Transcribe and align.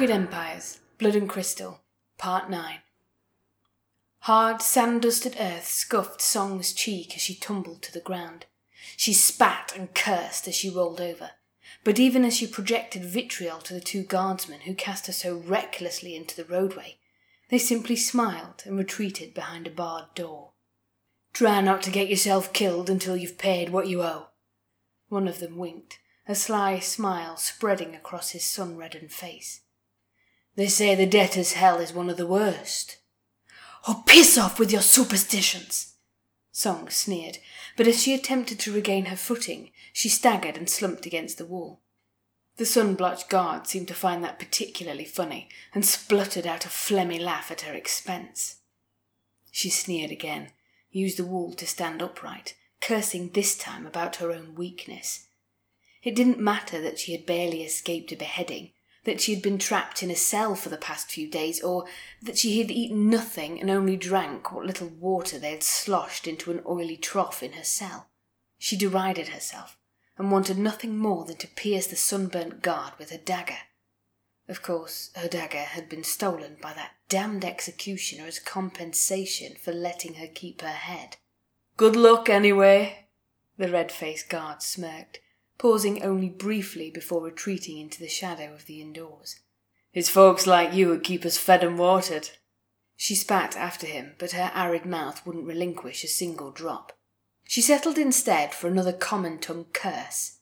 Crooked 0.00 0.16
Empires, 0.16 0.80
Blood 0.96 1.14
and 1.14 1.28
Crystal, 1.28 1.82
Part 2.16 2.48
9. 2.48 2.76
Hard, 4.20 4.62
sand 4.62 5.02
dusted 5.02 5.36
earth 5.38 5.66
scuffed 5.66 6.22
Song's 6.22 6.72
cheek 6.72 7.14
as 7.16 7.20
she 7.20 7.34
tumbled 7.34 7.82
to 7.82 7.92
the 7.92 8.00
ground. 8.00 8.46
She 8.96 9.12
spat 9.12 9.74
and 9.76 9.94
cursed 9.94 10.48
as 10.48 10.54
she 10.54 10.70
rolled 10.70 11.02
over. 11.02 11.32
But 11.84 11.98
even 11.98 12.24
as 12.24 12.34
she 12.34 12.46
projected 12.46 13.04
vitriol 13.04 13.58
to 13.58 13.74
the 13.74 13.80
two 13.80 14.02
guardsmen 14.02 14.60
who 14.60 14.72
cast 14.72 15.06
her 15.06 15.12
so 15.12 15.36
recklessly 15.36 16.16
into 16.16 16.34
the 16.34 16.50
roadway, 16.50 16.96
they 17.50 17.58
simply 17.58 17.96
smiled 17.96 18.62
and 18.64 18.78
retreated 18.78 19.34
behind 19.34 19.66
a 19.66 19.70
barred 19.70 20.14
door. 20.14 20.52
Try 21.34 21.60
not 21.60 21.82
to 21.82 21.90
get 21.90 22.08
yourself 22.08 22.54
killed 22.54 22.88
until 22.88 23.18
you've 23.18 23.36
paid 23.36 23.68
what 23.68 23.86
you 23.86 24.02
owe. 24.02 24.28
One 25.10 25.28
of 25.28 25.40
them 25.40 25.58
winked, 25.58 25.98
a 26.26 26.34
sly 26.34 26.78
smile 26.78 27.36
spreading 27.36 27.94
across 27.94 28.30
his 28.30 28.44
sun 28.44 28.78
reddened 28.78 29.12
face. 29.12 29.60
They 30.56 30.68
say 30.68 30.94
the 30.94 31.06
debtor's 31.06 31.52
hell 31.52 31.78
is 31.78 31.92
one 31.92 32.10
of 32.10 32.16
the 32.16 32.26
worst. 32.26 32.98
Oh, 33.88 34.02
piss 34.06 34.36
off 34.36 34.58
with 34.58 34.72
your 34.72 34.82
superstitions! 34.82 35.94
Song 36.52 36.90
sneered, 36.90 37.38
but 37.76 37.86
as 37.86 38.02
she 38.02 38.12
attempted 38.12 38.58
to 38.60 38.72
regain 38.72 39.06
her 39.06 39.16
footing, 39.16 39.70
she 39.92 40.08
staggered 40.08 40.56
and 40.56 40.68
slumped 40.68 41.06
against 41.06 41.38
the 41.38 41.46
wall. 41.46 41.80
The 42.56 42.66
sun-blotched 42.66 43.30
guard 43.30 43.66
seemed 43.66 43.88
to 43.88 43.94
find 43.94 44.22
that 44.22 44.38
particularly 44.38 45.06
funny 45.06 45.48
and 45.72 45.84
spluttered 45.84 46.46
out 46.46 46.66
a 46.66 46.68
phlegmy 46.68 47.18
laugh 47.18 47.50
at 47.50 47.62
her 47.62 47.72
expense. 47.72 48.56
She 49.50 49.70
sneered 49.70 50.10
again, 50.10 50.50
used 50.90 51.16
the 51.16 51.24
wall 51.24 51.54
to 51.54 51.66
stand 51.66 52.02
upright, 52.02 52.54
cursing 52.80 53.30
this 53.30 53.56
time 53.56 53.86
about 53.86 54.16
her 54.16 54.30
own 54.30 54.54
weakness. 54.54 55.28
It 56.02 56.14
didn't 56.14 56.38
matter 56.38 56.80
that 56.82 56.98
she 56.98 57.12
had 57.12 57.24
barely 57.24 57.62
escaped 57.62 58.12
a 58.12 58.16
beheading, 58.16 58.72
that 59.10 59.20
she 59.20 59.34
had 59.34 59.42
been 59.42 59.58
trapped 59.58 60.04
in 60.04 60.10
a 60.10 60.14
cell 60.14 60.54
for 60.54 60.68
the 60.68 60.76
past 60.76 61.10
few 61.10 61.28
days, 61.28 61.60
or 61.62 61.84
that 62.22 62.38
she 62.38 62.60
had 62.60 62.70
eaten 62.70 63.10
nothing 63.10 63.60
and 63.60 63.68
only 63.68 63.96
drank 63.96 64.52
what 64.52 64.64
little 64.64 64.86
water 64.86 65.36
they 65.36 65.50
had 65.50 65.64
sloshed 65.64 66.28
into 66.28 66.52
an 66.52 66.62
oily 66.64 66.96
trough 66.96 67.42
in 67.42 67.54
her 67.54 67.64
cell. 67.64 68.08
She 68.56 68.76
derided 68.76 69.28
herself 69.28 69.76
and 70.16 70.30
wanted 70.30 70.58
nothing 70.58 70.96
more 70.96 71.24
than 71.24 71.36
to 71.38 71.48
pierce 71.48 71.88
the 71.88 71.96
sunburnt 71.96 72.62
guard 72.62 72.92
with 73.00 73.10
her 73.10 73.18
dagger. 73.18 73.58
Of 74.48 74.62
course, 74.62 75.10
her 75.16 75.28
dagger 75.28 75.58
had 75.58 75.88
been 75.88 76.04
stolen 76.04 76.56
by 76.62 76.72
that 76.74 76.92
damned 77.08 77.44
executioner 77.44 78.28
as 78.28 78.38
compensation 78.38 79.56
for 79.56 79.72
letting 79.72 80.14
her 80.14 80.28
keep 80.28 80.60
her 80.60 80.68
head. 80.68 81.16
Good 81.76 81.96
luck, 81.96 82.28
anyway, 82.28 83.08
the 83.58 83.68
red 83.68 83.90
faced 83.90 84.28
guard 84.28 84.62
smirked, 84.62 85.18
pausing 85.60 86.02
only 86.02 86.30
briefly 86.30 86.90
before 86.90 87.22
retreating 87.22 87.76
into 87.76 88.00
the 88.00 88.08
shadow 88.08 88.50
of 88.54 88.64
the 88.64 88.80
indoors. 88.80 89.40
It's 89.92 90.08
folks 90.08 90.46
like 90.46 90.72
you 90.72 90.88
who 90.88 90.98
keep 90.98 91.22
us 91.26 91.36
fed 91.36 91.62
and 91.62 91.78
watered. 91.78 92.30
She 92.96 93.14
spat 93.14 93.58
after 93.58 93.86
him, 93.86 94.14
but 94.18 94.32
her 94.32 94.50
arid 94.54 94.86
mouth 94.86 95.26
wouldn't 95.26 95.46
relinquish 95.46 96.02
a 96.02 96.08
single 96.08 96.50
drop. 96.50 96.94
She 97.44 97.60
settled 97.60 97.98
instead 97.98 98.54
for 98.54 98.68
another 98.68 98.94
common 98.94 99.38
tongue 99.38 99.66
curse. 99.74 100.38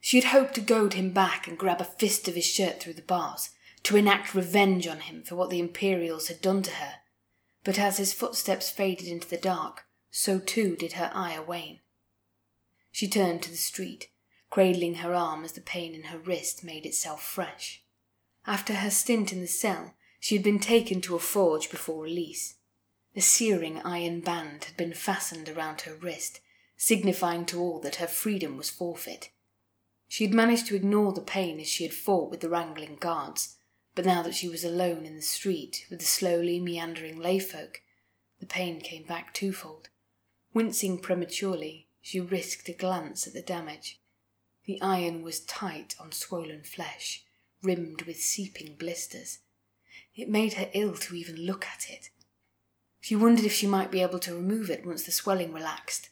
She 0.00 0.20
had 0.20 0.30
hoped 0.30 0.54
to 0.54 0.60
goad 0.60 0.94
him 0.94 1.10
back 1.10 1.48
and 1.48 1.58
grab 1.58 1.80
a 1.80 1.84
fist 1.84 2.28
of 2.28 2.36
his 2.36 2.46
shirt 2.46 2.78
through 2.80 2.94
the 2.94 3.02
bars, 3.02 3.50
to 3.82 3.96
enact 3.96 4.36
revenge 4.36 4.86
on 4.86 5.00
him 5.00 5.24
for 5.24 5.34
what 5.34 5.50
the 5.50 5.58
Imperials 5.58 6.28
had 6.28 6.40
done 6.40 6.62
to 6.62 6.70
her. 6.74 6.94
But 7.64 7.80
as 7.80 7.96
his 7.96 8.12
footsteps 8.12 8.70
faded 8.70 9.08
into 9.08 9.28
the 9.28 9.36
dark, 9.36 9.86
so 10.12 10.38
too 10.38 10.76
did 10.76 10.92
her 10.92 11.10
ire 11.12 11.42
wane. 11.42 11.80
She 12.92 13.08
turned 13.08 13.42
to 13.42 13.50
the 13.50 13.56
street, 13.56 14.10
cradling 14.50 14.96
her 14.96 15.14
arm 15.14 15.44
as 15.44 15.52
the 15.52 15.60
pain 15.60 15.94
in 15.94 16.04
her 16.04 16.18
wrist 16.18 16.62
made 16.64 16.84
itself 16.84 17.22
fresh. 17.22 17.82
After 18.46 18.74
her 18.74 18.90
stint 18.90 19.32
in 19.32 19.40
the 19.40 19.46
cell, 19.46 19.94
she 20.18 20.34
had 20.34 20.44
been 20.44 20.58
taken 20.58 21.00
to 21.02 21.16
a 21.16 21.20
forge 21.20 21.70
before 21.70 22.02
release. 22.02 22.56
A 23.16 23.20
searing 23.20 23.80
iron 23.82 24.20
band 24.20 24.64
had 24.64 24.76
been 24.76 24.92
fastened 24.92 25.48
around 25.48 25.82
her 25.82 25.94
wrist, 25.94 26.40
signifying 26.76 27.44
to 27.46 27.60
all 27.60 27.80
that 27.80 27.96
her 27.96 28.06
freedom 28.06 28.56
was 28.56 28.70
forfeit. 28.70 29.30
She 30.08 30.24
had 30.24 30.34
managed 30.34 30.66
to 30.66 30.76
ignore 30.76 31.12
the 31.12 31.20
pain 31.20 31.60
as 31.60 31.68
she 31.68 31.84
had 31.84 31.94
fought 31.94 32.30
with 32.30 32.40
the 32.40 32.48
wrangling 32.48 32.96
guards, 32.96 33.56
but 33.94 34.04
now 34.04 34.22
that 34.22 34.34
she 34.34 34.48
was 34.48 34.64
alone 34.64 35.04
in 35.04 35.14
the 35.14 35.22
street 35.22 35.86
with 35.90 36.00
the 36.00 36.04
slowly 36.04 36.58
meandering 36.58 37.18
layfolk, 37.18 37.82
the 38.40 38.46
pain 38.46 38.80
came 38.80 39.04
back 39.04 39.32
twofold. 39.34 39.88
Wincing 40.52 40.98
prematurely, 40.98 41.86
she 42.00 42.18
risked 42.18 42.68
a 42.68 42.72
glance 42.72 43.26
at 43.26 43.34
the 43.34 43.42
damage. 43.42 43.99
The 44.64 44.80
iron 44.82 45.22
was 45.22 45.40
tight 45.40 45.94
on 45.98 46.12
swollen 46.12 46.62
flesh, 46.62 47.24
rimmed 47.62 48.02
with 48.02 48.20
seeping 48.20 48.76
blisters. 48.76 49.38
It 50.14 50.28
made 50.28 50.54
her 50.54 50.70
ill 50.74 50.94
to 50.96 51.14
even 51.14 51.36
look 51.36 51.66
at 51.66 51.90
it. 51.90 52.10
She 53.00 53.16
wondered 53.16 53.44
if 53.44 53.52
she 53.52 53.66
might 53.66 53.90
be 53.90 54.02
able 54.02 54.18
to 54.20 54.34
remove 54.34 54.70
it 54.70 54.86
once 54.86 55.04
the 55.04 55.12
swelling 55.12 55.52
relaxed. 55.52 56.10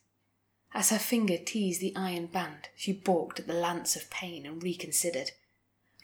As 0.72 0.90
her 0.90 0.98
finger 0.98 1.36
teased 1.36 1.80
the 1.80 1.94
iron 1.96 2.26
band, 2.26 2.68
she 2.76 2.92
balked 2.92 3.40
at 3.40 3.46
the 3.46 3.54
lance 3.54 3.96
of 3.96 4.10
pain 4.10 4.46
and 4.46 4.62
reconsidered. 4.62 5.32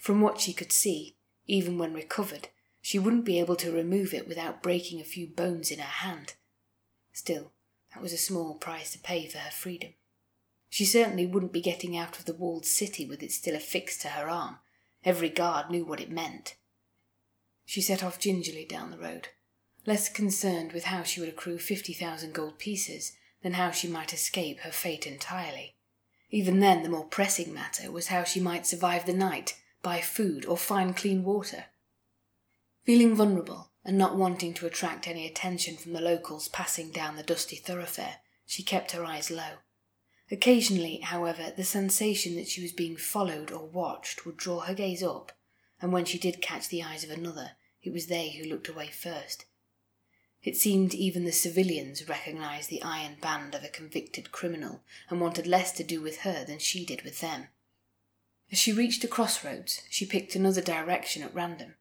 From 0.01 0.21
what 0.21 0.41
she 0.41 0.53
could 0.53 0.73
see, 0.73 1.17
even 1.47 1.79
when 1.79 1.95
recovered, 1.95 2.49
she 2.81 2.99
wouldn't 2.99 3.25
be 3.25 3.41
able 3.41 3.57
to 3.57 3.73
remove 3.73 4.13
it 4.13 4.29
without 4.29 4.63
breaking 4.63 5.01
a 5.01 5.05
few 5.05 5.27
bones 5.27 5.71
in 5.71 5.79
her 5.79 5.85
hand. 5.85 6.35
Still, 7.13 7.53
that 7.95 8.03
was 8.03 8.13
a 8.13 8.19
small 8.19 8.55
price 8.55 8.93
to 8.93 8.99
pay 8.99 9.27
for 9.27 9.39
her 9.39 9.51
freedom. 9.51 9.95
She 10.75 10.85
certainly 10.85 11.25
wouldn't 11.25 11.53
be 11.53 11.61
getting 11.61 11.97
out 11.97 12.19
of 12.19 12.25
the 12.25 12.35
walled 12.35 12.67
city 12.67 13.07
with 13.07 13.23
it 13.23 13.31
still 13.31 13.55
affixed 13.55 14.03
to 14.03 14.09
her 14.09 14.29
arm. 14.29 14.59
Every 15.05 15.29
guard 15.29 15.71
knew 15.71 15.85
what 15.85 16.01
it 16.01 16.11
meant. 16.11 16.57
She 17.65 17.81
set 17.81 18.03
off 18.03 18.19
gingerly 18.19 18.65
down 18.65 18.91
the 18.91 18.99
road, 18.99 19.29
less 19.87 20.09
concerned 20.09 20.73
with 20.73 20.87
how 20.87 21.05
she 21.05 21.21
would 21.21 21.29
accrue 21.29 21.59
fifty 21.59 21.93
thousand 21.93 22.35
gold 22.35 22.59
pieces 22.59 23.13
than 23.41 23.53
how 23.53 23.71
she 23.71 23.87
might 23.87 24.13
escape 24.13 24.63
her 24.63 24.73
fate 24.73 25.07
entirely. 25.07 25.77
Even 26.31 26.59
then, 26.59 26.83
the 26.83 26.89
more 26.89 27.07
pressing 27.07 27.55
matter 27.55 27.93
was 27.93 28.09
how 28.09 28.25
she 28.25 28.41
might 28.41 28.67
survive 28.67 29.07
the 29.07 29.13
night, 29.13 29.55
buy 29.81 30.01
food, 30.01 30.45
or 30.45 30.57
find 30.57 30.97
clean 30.97 31.23
water. 31.23 31.67
Feeling 32.83 33.15
vulnerable, 33.15 33.71
and 33.85 33.97
not 33.97 34.17
wanting 34.17 34.53
to 34.55 34.67
attract 34.67 35.07
any 35.07 35.25
attention 35.25 35.77
from 35.77 35.93
the 35.93 36.01
locals 36.01 36.49
passing 36.49 36.91
down 36.91 37.15
the 37.15 37.23
dusty 37.23 37.55
thoroughfare, 37.55 38.17
she 38.45 38.65
kept 38.65 38.91
her 38.91 39.05
eyes 39.05 39.31
low. 39.31 39.59
Occasionally, 40.31 40.99
however, 40.99 41.53
the 41.55 41.65
sensation 41.65 42.35
that 42.37 42.49
she 42.49 42.63
was 42.63 42.73
being 42.73 42.97
followed 42.97 43.51
or 43.51 43.67
watched 43.67 44.25
would 44.25 44.37
draw 44.37 44.61
her 44.61 44.75
gaze 44.75 45.03
up, 45.03 45.33
and 45.81 45.93
when 45.93 46.05
she 46.05 46.19
did 46.19 46.41
catch 46.41 46.69
the 46.69 46.83
eyes 46.83 47.05
of 47.05 47.11
another, 47.11 47.53
it 47.83 47.93
was 47.93 48.07
they 48.07 48.31
who 48.31 48.49
looked 48.49 48.69
away 48.69 48.89
first. 48.89 49.45
It 50.43 50.57
seemed 50.57 50.95
even 50.95 51.25
the 51.25 51.33
civilians 51.33 52.09
recognized 52.09 52.69
the 52.69 52.83
iron 52.83 53.17
band 53.21 53.55
of 53.55 53.65
a 53.65 53.69
convicted 53.69 54.33
criminal 54.33 54.83
and 55.09 55.21
wanted 55.21 55.47
less 55.47 55.73
to 55.73 55.85
do 55.85 56.01
with 56.01 56.19
her 56.19 56.45
than 56.45 56.59
she 56.59 56.85
did 56.85 57.03
with 57.03 57.21
them. 57.21 57.49
As 58.53 58.59
she 58.59 58.73
reached 58.73 59.05
a 59.05 59.09
crossroads, 59.09 59.83
she 59.89 60.05
picked 60.05 60.35
another 60.35 60.61
direction 60.61 61.23
at 61.23 61.35
random. 61.35 61.75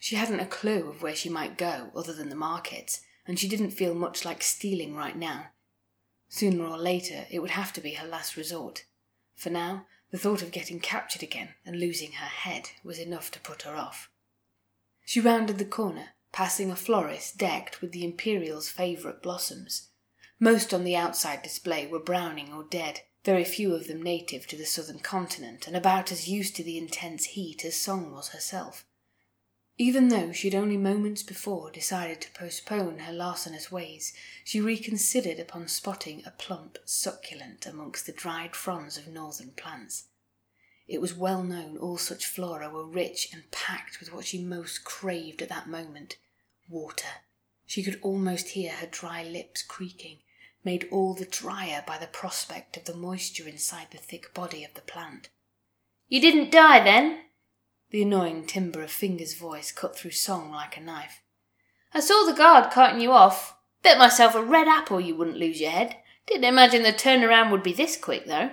She 0.00 0.16
hadn't 0.16 0.40
a 0.40 0.46
clue 0.46 0.88
of 0.88 1.02
where 1.02 1.14
she 1.14 1.28
might 1.28 1.58
go 1.58 1.90
other 1.94 2.12
than 2.12 2.28
the 2.28 2.36
markets, 2.36 3.00
and 3.26 3.38
she 3.38 3.48
didn't 3.48 3.70
feel 3.72 3.94
much 3.94 4.24
like 4.24 4.42
stealing 4.42 4.94
right 4.94 5.16
now. 5.16 5.46
Sooner 6.28 6.64
or 6.64 6.78
later, 6.78 7.26
it 7.30 7.40
would 7.40 7.52
have 7.52 7.72
to 7.74 7.80
be 7.80 7.94
her 7.94 8.06
last 8.06 8.36
resort. 8.36 8.84
For 9.36 9.50
now, 9.50 9.86
the 10.10 10.18
thought 10.18 10.42
of 10.42 10.50
getting 10.50 10.80
captured 10.80 11.22
again 11.22 11.50
and 11.64 11.78
losing 11.78 12.12
her 12.12 12.26
head 12.26 12.70
was 12.82 12.98
enough 12.98 13.30
to 13.32 13.40
put 13.40 13.62
her 13.62 13.76
off. 13.76 14.10
She 15.04 15.20
rounded 15.20 15.58
the 15.58 15.64
corner, 15.64 16.10
passing 16.32 16.70
a 16.70 16.76
florist 16.76 17.38
decked 17.38 17.80
with 17.80 17.92
the 17.92 18.04
Imperial's 18.04 18.68
favourite 18.68 19.22
blossoms. 19.22 19.88
Most 20.38 20.74
on 20.74 20.84
the 20.84 20.96
outside 20.96 21.42
display 21.42 21.86
were 21.86 21.98
browning 21.98 22.52
or 22.52 22.64
dead, 22.64 23.00
very 23.24 23.44
few 23.44 23.74
of 23.74 23.88
them 23.88 24.02
native 24.02 24.46
to 24.46 24.56
the 24.56 24.66
southern 24.66 24.98
continent 24.98 25.66
and 25.66 25.76
about 25.76 26.12
as 26.12 26.28
used 26.28 26.54
to 26.56 26.62
the 26.62 26.78
intense 26.78 27.24
heat 27.24 27.64
as 27.64 27.76
Song 27.76 28.12
was 28.12 28.28
herself. 28.28 28.84
Even 29.78 30.08
though 30.08 30.32
she 30.32 30.48
had 30.48 30.58
only 30.58 30.78
moments 30.78 31.22
before 31.22 31.70
decided 31.70 32.20
to 32.22 32.30
postpone 32.32 33.00
her 33.00 33.12
larcenous 33.12 33.70
ways, 33.70 34.14
she 34.42 34.60
reconsidered 34.60 35.38
upon 35.38 35.68
spotting 35.68 36.22
a 36.24 36.30
plump 36.30 36.78
succulent 36.86 37.66
amongst 37.66 38.06
the 38.06 38.12
dried 38.12 38.56
fronds 38.56 38.96
of 38.96 39.06
northern 39.06 39.50
plants. 39.50 40.04
It 40.88 41.00
was 41.00 41.12
well 41.12 41.42
known 41.42 41.76
all 41.76 41.98
such 41.98 42.26
flora 42.26 42.70
were 42.70 42.86
rich 42.86 43.28
and 43.34 43.50
packed 43.50 44.00
with 44.00 44.12
what 44.12 44.24
she 44.24 44.42
most 44.42 44.84
craved 44.84 45.42
at 45.42 45.50
that 45.50 45.68
moment 45.68 46.16
water. 46.70 47.08
She 47.66 47.82
could 47.82 47.98
almost 48.00 48.50
hear 48.50 48.72
her 48.72 48.86
dry 48.86 49.24
lips 49.24 49.62
creaking, 49.62 50.18
made 50.64 50.88
all 50.90 51.12
the 51.12 51.26
drier 51.26 51.84
by 51.86 51.98
the 51.98 52.06
prospect 52.06 52.76
of 52.78 52.84
the 52.84 52.96
moisture 52.96 53.46
inside 53.46 53.88
the 53.90 53.98
thick 53.98 54.32
body 54.32 54.64
of 54.64 54.72
the 54.74 54.80
plant. 54.80 55.28
You 56.08 56.20
didn't 56.20 56.52
die 56.52 56.82
then? 56.82 57.25
The 57.90 58.02
annoying 58.02 58.46
timbre 58.46 58.82
of 58.82 58.90
Finger's 58.90 59.34
voice 59.34 59.70
cut 59.70 59.96
through 59.96 60.10
song 60.10 60.50
like 60.50 60.76
a 60.76 60.80
knife. 60.80 61.22
I 61.94 62.00
saw 62.00 62.24
the 62.24 62.36
guard 62.36 62.72
carting 62.72 63.00
you 63.00 63.12
off. 63.12 63.56
Bet 63.82 63.98
myself 63.98 64.34
a 64.34 64.42
red 64.42 64.66
apple 64.66 65.00
you 65.00 65.14
wouldn't 65.14 65.36
lose 65.36 65.60
your 65.60 65.70
head. 65.70 65.96
Didn't 66.26 66.44
imagine 66.44 66.82
the 66.82 66.92
turnaround 66.92 67.50
would 67.52 67.62
be 67.62 67.72
this 67.72 67.96
quick, 67.96 68.26
though. 68.26 68.50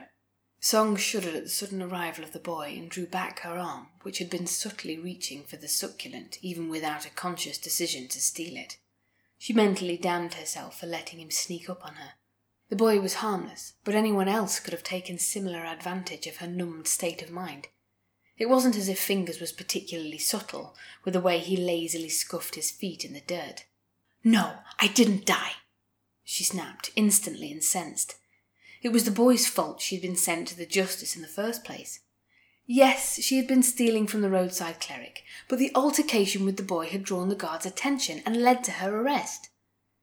Song 0.60 0.96
shuddered 0.96 1.36
at 1.36 1.44
the 1.44 1.50
sudden 1.50 1.82
arrival 1.82 2.24
of 2.24 2.32
the 2.32 2.40
boy 2.40 2.76
and 2.78 2.90
drew 2.90 3.06
back 3.06 3.40
her 3.40 3.58
arm, 3.58 3.88
which 4.04 4.20
had 4.20 4.30
been 4.30 4.48
subtly 4.48 4.98
reaching 4.98 5.44
for 5.44 5.58
the 5.58 5.68
succulent, 5.68 6.38
even 6.42 6.70
without 6.70 7.06
a 7.06 7.10
conscious 7.10 7.58
decision 7.58 8.08
to 8.08 8.22
steal 8.22 8.56
it. 8.56 8.78
She 9.38 9.52
mentally 9.52 9.98
damned 9.98 10.36
herself 10.36 10.80
for 10.80 10.86
letting 10.86 11.20
him 11.20 11.32
sneak 11.32 11.70
up 11.70 11.84
on 11.84 11.96
her. 11.96 12.12
The 12.70 12.78
boy 12.78 13.02
was 13.02 13.16
harmless, 13.16 13.74
but 13.84 13.94
anyone 13.94 14.30
else 14.30 14.60
could 14.60 14.72
have 14.72 14.84
taken 14.84 15.18
similar 15.18 15.66
advantage 15.66 16.28
of 16.28 16.38
her 16.38 16.48
numbed 16.48 16.88
state 16.88 17.22
of 17.22 17.30
mind. 17.30 17.68
It 18.44 18.50
wasn't 18.50 18.76
as 18.76 18.90
if 18.90 19.00
Fingers 19.00 19.40
was 19.40 19.54
particularly 19.54 20.18
subtle 20.18 20.76
with 21.06 21.14
the 21.14 21.22
way 21.22 21.40
he 21.40 21.56
lazily 21.56 22.10
scuffed 22.10 22.56
his 22.56 22.72
feet 22.72 23.06
in 23.06 23.14
the 23.14 23.22
dirt. 23.22 23.64
No, 24.22 24.56
I 24.82 24.90
didn't 24.90 25.26
die, 25.26 25.54
she 26.26 26.44
snapped, 26.44 26.92
instantly 26.98 27.54
incensed. 27.54 28.16
It 28.82 28.90
was 28.90 29.06
the 29.06 29.12
boy's 29.12 29.48
fault 29.48 29.80
she 29.80 29.96
had 29.96 30.02
been 30.02 30.18
sent 30.18 30.50
to 30.50 30.58
the 30.58 30.66
justice 30.66 31.16
in 31.16 31.22
the 31.22 31.28
first 31.30 31.64
place. 31.64 32.02
Yes, 32.66 33.18
she 33.24 33.38
had 33.38 33.48
been 33.48 33.64
stealing 33.64 34.08
from 34.08 34.20
the 34.20 34.30
roadside 34.30 34.82
cleric, 34.82 35.24
but 35.48 35.58
the 35.58 35.72
altercation 35.74 36.44
with 36.44 36.58
the 36.58 36.64
boy 36.64 36.88
had 36.88 37.04
drawn 37.04 37.30
the 37.30 37.36
guard's 37.36 37.66
attention 37.66 38.22
and 38.26 38.44
led 38.44 38.62
to 38.66 38.72
her 38.72 38.94
arrest. 38.94 39.52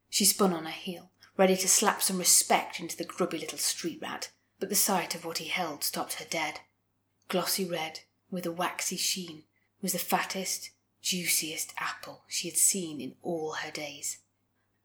She 0.08 0.25
spun 0.25 0.54
on 0.54 0.64
her 0.64 0.70
heel, 0.70 1.10
ready 1.37 1.56
to 1.56 1.69
slap 1.69 2.00
some 2.00 2.16
respect 2.16 2.81
into 2.81 2.96
the 2.96 3.04
grubby 3.04 3.37
little 3.37 3.58
street 3.58 3.98
rat, 4.00 4.31
but 4.58 4.70
the 4.70 4.75
sight 4.75 5.14
of 5.14 5.26
what 5.26 5.37
he 5.37 5.48
held 5.48 5.84
stopped 5.84 6.14
her 6.14 6.26
dead. 6.31 6.60
Glossy 7.28 7.66
red, 7.66 8.00
with 8.31 8.47
a 8.47 8.53
waxy 8.53 8.97
sheen, 8.97 9.44
was 9.82 9.93
the 9.93 9.99
fattest, 9.99 10.71
juiciest 11.03 11.73
apple 11.79 12.23
she 12.29 12.49
had 12.49 12.56
seen 12.56 13.00
in 13.00 13.15
all 13.23 13.53
her 13.55 13.71
days. 13.71 14.19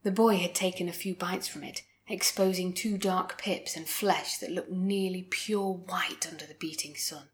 The 0.03 0.11
boy 0.11 0.37
had 0.37 0.55
taken 0.55 0.87
a 0.87 0.93
few 0.93 1.15
bites 1.15 1.47
from 1.47 1.63
it, 1.63 1.81
exposing 2.07 2.73
two 2.73 2.97
dark 2.97 3.37
pips 3.37 3.75
and 3.75 3.87
flesh 3.87 4.37
that 4.37 4.51
looked 4.51 4.71
nearly 4.71 5.27
pure 5.29 5.73
white 5.73 6.27
under 6.29 6.45
the 6.45 6.53
beating 6.53 6.95
sun. 6.95 7.29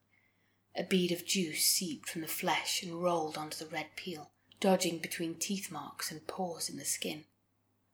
A 0.75 0.83
bead 0.83 1.11
of 1.11 1.25
juice 1.25 1.65
seeped 1.65 2.07
from 2.09 2.21
the 2.21 2.27
flesh 2.27 2.81
and 2.81 3.03
rolled 3.03 3.37
onto 3.37 3.57
the 3.57 3.69
red 3.69 3.87
peel, 3.97 4.31
dodging 4.61 4.99
between 4.99 5.35
teeth 5.35 5.69
marks 5.69 6.11
and 6.11 6.25
pores 6.27 6.69
in 6.69 6.77
the 6.77 6.85
skin. 6.85 7.25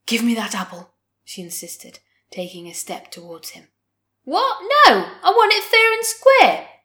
Give 0.06 0.24
me 0.24 0.36
that 0.36 0.54
apple, 0.54 0.92
she 1.26 1.42
insisted, 1.42 2.00
taking 2.30 2.68
a 2.68 2.74
step 2.74 3.10
towards 3.10 3.50
him. 3.52 3.66
What? 4.24 4.62
No! 4.62 4.94
I 5.24 5.32
want 5.32 5.54
it 5.54 5.64
fair 5.64 5.94
and 5.94 6.06
square! 6.06 6.77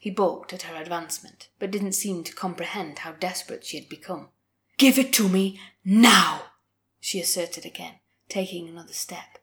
He 0.00 0.10
balked 0.10 0.54
at 0.54 0.62
her 0.62 0.80
advancement, 0.80 1.50
but 1.58 1.70
didn't 1.70 1.92
seem 1.92 2.24
to 2.24 2.34
comprehend 2.34 3.00
how 3.00 3.12
desperate 3.12 3.66
she 3.66 3.78
had 3.78 3.90
become. 3.90 4.30
Give 4.78 4.98
it 4.98 5.12
to 5.12 5.28
me 5.28 5.60
now, 5.84 6.44
she 7.00 7.20
asserted 7.20 7.66
again, 7.66 7.96
taking 8.26 8.66
another 8.66 8.94
step. 8.94 9.38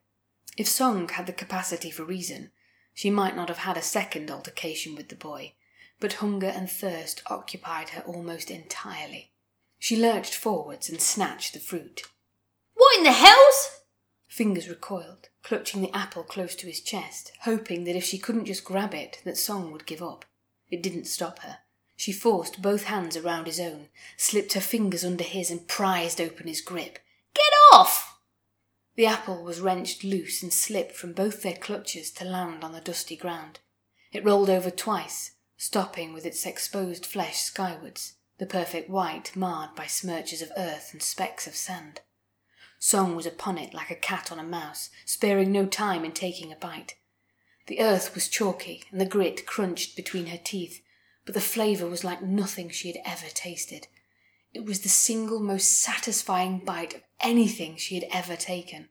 If 0.57 0.67
Song 0.67 1.07
had 1.09 1.27
the 1.27 1.31
capacity 1.31 1.91
for 1.91 2.03
reason, 2.03 2.49
she 2.91 3.11
might 3.11 3.35
not 3.35 3.49
have 3.49 3.59
had 3.59 3.77
a 3.77 3.83
second 3.83 4.31
altercation 4.31 4.95
with 4.95 5.09
the 5.09 5.15
boy, 5.15 5.53
but 5.99 6.13
hunger 6.13 6.47
and 6.47 6.67
thirst 6.67 7.21
occupied 7.27 7.89
her 7.89 8.01
almost 8.01 8.49
entirely. 8.49 9.33
She 9.77 9.95
lurched 9.95 10.33
forwards 10.33 10.89
and 10.89 10.99
snatched 10.99 11.53
the 11.53 11.59
fruit. 11.59 12.01
What 12.73 12.97
in 12.97 13.03
the 13.03 13.11
hell's? 13.11 13.81
Fingers 14.27 14.67
recoiled, 14.67 15.29
clutching 15.43 15.83
the 15.83 15.95
apple 15.95 16.23
close 16.23 16.55
to 16.55 16.65
his 16.65 16.81
chest, 16.81 17.31
hoping 17.43 17.83
that 17.83 17.95
if 17.95 18.03
she 18.03 18.17
couldn't 18.17 18.45
just 18.45 18.63
grab 18.63 18.95
it, 18.95 19.21
that 19.23 19.37
Song 19.37 19.71
would 19.71 19.85
give 19.85 20.01
up. 20.01 20.25
It 20.69 20.83
didn't 20.83 21.05
stop 21.05 21.39
her. 21.39 21.59
She 21.95 22.11
forced 22.11 22.61
both 22.61 22.83
hands 22.83 23.17
around 23.17 23.47
his 23.47 23.59
own, 23.59 23.89
slipped 24.17 24.53
her 24.53 24.61
fingers 24.61 25.03
under 25.03 25.23
his, 25.23 25.49
and 25.49 25.67
prized 25.67 26.21
open 26.21 26.47
his 26.47 26.61
grip. 26.61 26.99
Get 27.33 27.51
off! 27.73 28.19
The 28.95 29.05
apple 29.05 29.43
was 29.43 29.59
wrenched 29.59 30.03
loose 30.03 30.41
and 30.43 30.53
slipped 30.53 30.95
from 30.95 31.13
both 31.13 31.41
their 31.41 31.55
clutches 31.55 32.11
to 32.11 32.25
land 32.25 32.63
on 32.63 32.71
the 32.73 32.81
dusty 32.81 33.15
ground. 33.15 33.59
It 34.11 34.23
rolled 34.23 34.49
over 34.49 34.69
twice, 34.69 35.31
stopping 35.57 36.13
with 36.13 36.25
its 36.25 36.45
exposed 36.45 37.05
flesh 37.05 37.37
skywards, 37.37 38.13
the 38.37 38.45
perfect 38.45 38.89
white 38.89 39.35
marred 39.35 39.75
by 39.75 39.85
smirches 39.85 40.41
of 40.41 40.51
earth 40.57 40.89
and 40.93 41.01
specks 41.01 41.47
of 41.47 41.55
sand. 41.55 42.01
Song 42.79 43.15
was 43.15 43.25
upon 43.25 43.57
it 43.57 43.73
like 43.73 43.89
a 43.89 43.95
cat 43.95 44.31
on 44.31 44.39
a 44.39 44.43
mouse, 44.43 44.89
sparing 45.05 45.51
no 45.51 45.65
time 45.65 46.05
in 46.05 46.11
taking 46.11 46.51
a 46.51 46.55
bite. 46.55 46.95
The 47.67 47.81
earth 47.81 48.15
was 48.15 48.29
chalky 48.29 48.83
and 48.91 48.99
the 48.99 49.05
grit 49.05 49.45
crunched 49.45 49.95
between 49.95 50.27
her 50.27 50.39
teeth, 50.41 50.81
but 51.25 51.33
the 51.33 51.41
flavour 51.41 51.87
was 51.87 52.03
like 52.03 52.21
nothing 52.21 52.69
she 52.69 52.91
had 52.91 53.01
ever 53.05 53.27
tasted. 53.27 53.87
It 54.53 54.65
was 54.65 54.79
the 54.81 54.89
single 54.89 55.39
most 55.39 55.79
satisfying 55.79 56.59
bite 56.59 56.95
of 56.95 57.03
anything 57.19 57.75
she 57.75 57.95
had 57.95 58.07
ever 58.11 58.35
taken. 58.35 58.89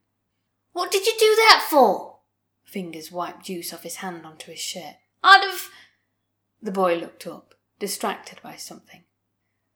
What 0.72 0.90
did 0.92 1.06
you 1.06 1.14
do 1.18 1.34
that 1.36 1.66
for? 1.70 2.18
Fingers 2.64 3.10
wiped 3.10 3.46
juice 3.46 3.72
off 3.72 3.82
his 3.82 3.96
hand 3.96 4.26
onto 4.26 4.50
his 4.50 4.60
shirt. 4.60 4.96
I'd 5.24 5.42
have. 5.42 5.70
The 6.60 6.72
boy 6.72 6.96
looked 6.96 7.26
up, 7.26 7.54
distracted 7.78 8.40
by 8.42 8.56
something. 8.56 9.04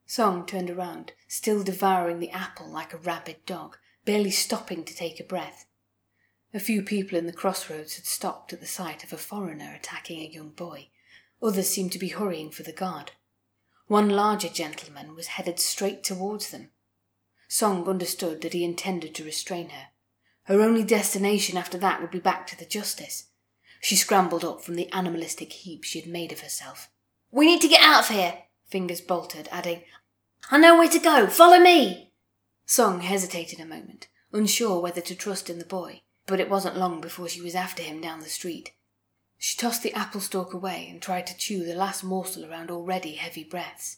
Song 0.05 0.45
turned 0.45 0.69
around, 0.69 1.13
still 1.27 1.63
devouring 1.63 2.19
the 2.19 2.31
apple 2.31 2.67
like 2.67 2.93
a 2.93 2.97
rabid 2.97 3.45
dog, 3.45 3.77
barely 4.05 4.29
stopping 4.29 4.83
to 4.83 4.93
take 4.93 5.19
a 5.19 5.23
breath. 5.23 5.65
A 6.53 6.59
few 6.59 6.81
people 6.81 7.17
in 7.17 7.27
the 7.27 7.33
crossroads 7.33 7.95
had 7.95 8.05
stopped 8.05 8.51
at 8.51 8.59
the 8.59 8.65
sight 8.65 9.03
of 9.03 9.13
a 9.13 9.17
foreigner 9.17 9.73
attacking 9.73 10.19
a 10.19 10.29
young 10.29 10.49
boy. 10.49 10.89
Others 11.41 11.69
seemed 11.69 11.91
to 11.93 11.99
be 11.99 12.09
hurrying 12.09 12.51
for 12.51 12.63
the 12.63 12.73
guard. 12.73 13.11
One 13.87 14.09
larger 14.09 14.49
gentleman 14.49 15.15
was 15.15 15.27
headed 15.27 15.59
straight 15.59 16.03
towards 16.03 16.51
them. 16.51 16.69
Song 17.47 17.87
understood 17.87 18.41
that 18.41 18.53
he 18.53 18.63
intended 18.63 19.15
to 19.15 19.23
restrain 19.23 19.69
her. 19.69 19.87
Her 20.43 20.61
only 20.61 20.83
destination 20.83 21.57
after 21.57 21.77
that 21.77 22.01
would 22.01 22.11
be 22.11 22.19
back 22.19 22.47
to 22.47 22.57
the 22.57 22.65
justice. 22.65 23.27
She 23.79 23.95
scrambled 23.95 24.43
up 24.43 24.61
from 24.61 24.75
the 24.75 24.91
animalistic 24.91 25.53
heap 25.53 25.83
she 25.83 25.99
had 25.99 26.09
made 26.09 26.31
of 26.31 26.41
herself. 26.41 26.89
We 27.31 27.45
need 27.45 27.61
to 27.61 27.67
get 27.67 27.81
out 27.81 28.09
of 28.09 28.15
here, 28.15 28.39
Fingers 28.71 29.01
bolted, 29.01 29.49
adding, 29.51 29.83
I 30.49 30.57
know 30.57 30.77
where 30.77 30.87
to 30.87 30.99
go. 30.99 31.27
Follow 31.27 31.59
me. 31.59 32.13
Song 32.65 33.01
hesitated 33.01 33.59
a 33.59 33.65
moment, 33.65 34.07
unsure 34.31 34.79
whether 34.79 35.01
to 35.01 35.13
trust 35.13 35.49
in 35.49 35.59
the 35.59 35.65
boy, 35.65 36.03
but 36.31 36.39
it 36.39 36.49
wasn't 36.49 36.77
long 36.77 37.01
before 37.01 37.27
she 37.27 37.41
was 37.41 37.55
after 37.55 37.83
him 37.83 37.99
down 37.99 38.21
the 38.21 38.29
street. 38.29 38.71
She 39.37 39.57
tossed 39.57 39.83
the 39.83 39.91
apple 39.91 40.21
stalk 40.21 40.53
away 40.53 40.87
and 40.89 41.01
tried 41.01 41.27
to 41.27 41.37
chew 41.37 41.65
the 41.65 41.75
last 41.75 42.05
morsel 42.05 42.45
around 42.45 42.71
already 42.71 43.15
heavy 43.15 43.43
breaths. 43.43 43.97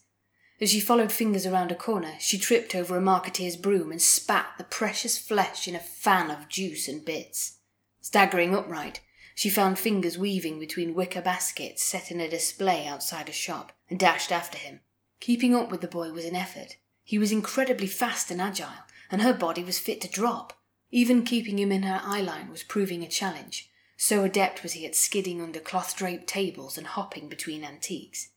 As 0.60 0.72
she 0.72 0.80
followed 0.80 1.12
fingers 1.12 1.46
around 1.46 1.72
a 1.72 1.76
corner, 1.76 2.14
she 2.20 2.40
tripped 2.40 2.74
over 2.74 2.98
a 2.98 3.02
marketeer's 3.02 3.56
broom 3.56 3.92
and 3.92 4.02
spat 4.02 4.48
the 4.58 4.64
precious 4.64 5.16
flesh 5.16 5.68
in 5.68 5.76
a 5.76 5.80
fan 5.80 6.32
of 6.32 6.50
juice 6.50 6.88
and 6.88 7.06
bits. 7.06 7.60
Staggering 8.02 8.56
upright, 8.56 9.02
she 9.36 9.52
found 9.52 9.78
fingers 9.78 10.18
weaving 10.18 10.58
between 10.58 10.96
wicker 10.96 11.22
baskets 11.22 11.84
set 11.84 12.10
in 12.10 12.20
a 12.20 12.28
display 12.28 12.88
outside 12.88 13.30
a 13.30 13.32
shop 13.32 13.74
and 13.92 14.00
dashed 14.00 14.32
after 14.32 14.58
him. 14.58 14.80
Keeping 15.20 15.54
up 15.54 15.70
with 15.70 15.82
the 15.82 15.88
boy 15.88 16.12
was 16.12 16.26
an 16.26 16.36
effort. 16.36 16.78
He 17.04 17.20
was 17.20 17.32
incredibly 17.32 17.86
fast 17.86 18.32
and 18.32 18.42
agile, 18.42 18.88
and 19.12 19.22
her 19.22 19.34
body 19.34 19.64
was 19.64 19.78
fit 19.78 20.02
to 20.02 20.10
drop. 20.10 20.58
Even 20.94 21.26
keeping 21.26 21.58
him 21.58 21.72
in 21.72 21.82
her 21.82 22.02
eyeline 22.04 22.52
was 22.52 22.62
proving 22.62 23.02
a 23.02 23.08
challenge. 23.08 23.68
So 23.98 24.24
adept 24.24 24.62
was 24.62 24.74
he 24.74 24.86
at 24.86 24.96
skidding 24.96 25.42
under 25.42 25.60
cloth 25.60 25.96
draped 25.96 26.28
tables 26.28 26.78
and 26.78 26.86
hopping 26.86 27.28
between 27.28 27.64
antiques. 27.64 28.30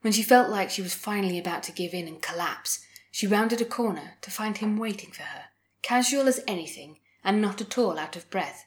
When 0.00 0.12
she 0.12 0.22
felt 0.22 0.48
like 0.48 0.70
she 0.70 0.80
was 0.80 0.94
finally 0.94 1.40
about 1.40 1.64
to 1.64 1.72
give 1.72 1.92
in 1.92 2.06
and 2.06 2.22
collapse, 2.22 2.86
she 3.10 3.26
rounded 3.26 3.60
a 3.60 3.64
corner 3.64 4.12
to 4.20 4.30
find 4.30 4.58
him 4.58 4.76
waiting 4.76 5.10
for 5.10 5.24
her, 5.24 5.46
casual 5.82 6.28
as 6.28 6.38
anything 6.46 6.98
and 7.24 7.42
not 7.42 7.60
at 7.60 7.76
all 7.76 7.98
out 7.98 8.14
of 8.14 8.30
breath. 8.30 8.66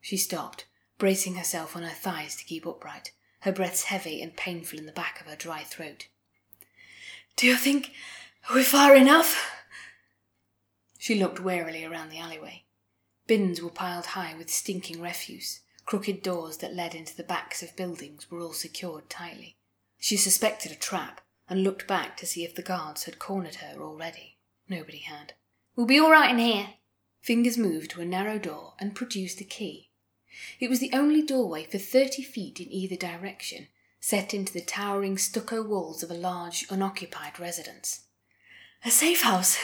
She 0.00 0.16
stopped, 0.16 0.64
bracing 0.96 1.34
herself 1.34 1.76
on 1.76 1.82
her 1.82 1.90
thighs 1.90 2.34
to 2.36 2.46
keep 2.46 2.66
upright, 2.66 3.10
her 3.40 3.52
breaths 3.52 3.82
heavy 3.84 4.22
and 4.22 4.34
painful 4.34 4.78
in 4.78 4.86
the 4.86 4.92
back 4.92 5.20
of 5.20 5.26
her 5.26 5.36
dry 5.36 5.64
throat. 5.64 6.06
Do 7.36 7.46
you 7.46 7.56
think 7.56 7.92
we're 8.50 8.64
far 8.64 8.96
enough? 8.96 9.57
She 10.98 11.14
looked 11.14 11.40
warily 11.40 11.84
around 11.84 12.10
the 12.10 12.18
alleyway. 12.18 12.64
Bins 13.26 13.62
were 13.62 13.70
piled 13.70 14.06
high 14.06 14.34
with 14.36 14.50
stinking 14.50 15.00
refuse. 15.00 15.60
Crooked 15.86 16.22
doors 16.22 16.58
that 16.58 16.74
led 16.74 16.94
into 16.94 17.16
the 17.16 17.22
backs 17.22 17.62
of 17.62 17.76
buildings 17.76 18.30
were 18.30 18.40
all 18.40 18.52
secured 18.52 19.08
tightly. 19.08 19.56
She 19.98 20.16
suspected 20.16 20.72
a 20.72 20.76
trap 20.76 21.22
and 21.48 21.62
looked 21.62 21.86
back 21.86 22.16
to 22.18 22.26
see 22.26 22.44
if 22.44 22.54
the 22.54 22.62
guards 22.62 23.04
had 23.04 23.18
cornered 23.18 23.56
her 23.56 23.80
already. 23.80 24.36
Nobody 24.68 24.98
had. 24.98 25.32
We'll 25.74 25.86
be 25.86 25.98
all 25.98 26.10
right 26.10 26.30
in 26.30 26.38
here. 26.38 26.70
Fingers 27.22 27.56
moved 27.56 27.92
to 27.92 28.00
a 28.00 28.04
narrow 28.04 28.38
door 28.38 28.74
and 28.78 28.94
produced 28.94 29.40
a 29.40 29.44
key. 29.44 29.90
It 30.60 30.68
was 30.68 30.80
the 30.80 30.92
only 30.92 31.22
doorway 31.22 31.64
for 31.64 31.78
thirty 31.78 32.22
feet 32.22 32.60
in 32.60 32.70
either 32.70 32.96
direction, 32.96 33.68
set 34.00 34.34
into 34.34 34.52
the 34.52 34.60
towering 34.60 35.16
stucco 35.16 35.62
walls 35.62 36.02
of 36.02 36.10
a 36.10 36.14
large, 36.14 36.66
unoccupied 36.70 37.40
residence. 37.40 38.06
A 38.84 38.90
safe 38.90 39.22
house, 39.22 39.58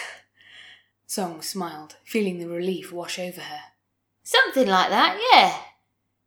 Song 1.07 1.43
smiled, 1.43 1.97
feeling 2.05 2.39
the 2.39 2.49
relief 2.49 2.93
wash 2.93 3.19
over 3.19 3.41
her. 3.41 3.61
Something 4.23 4.69
like 4.69 4.89
that, 4.89 5.21
yeah. 5.33 5.59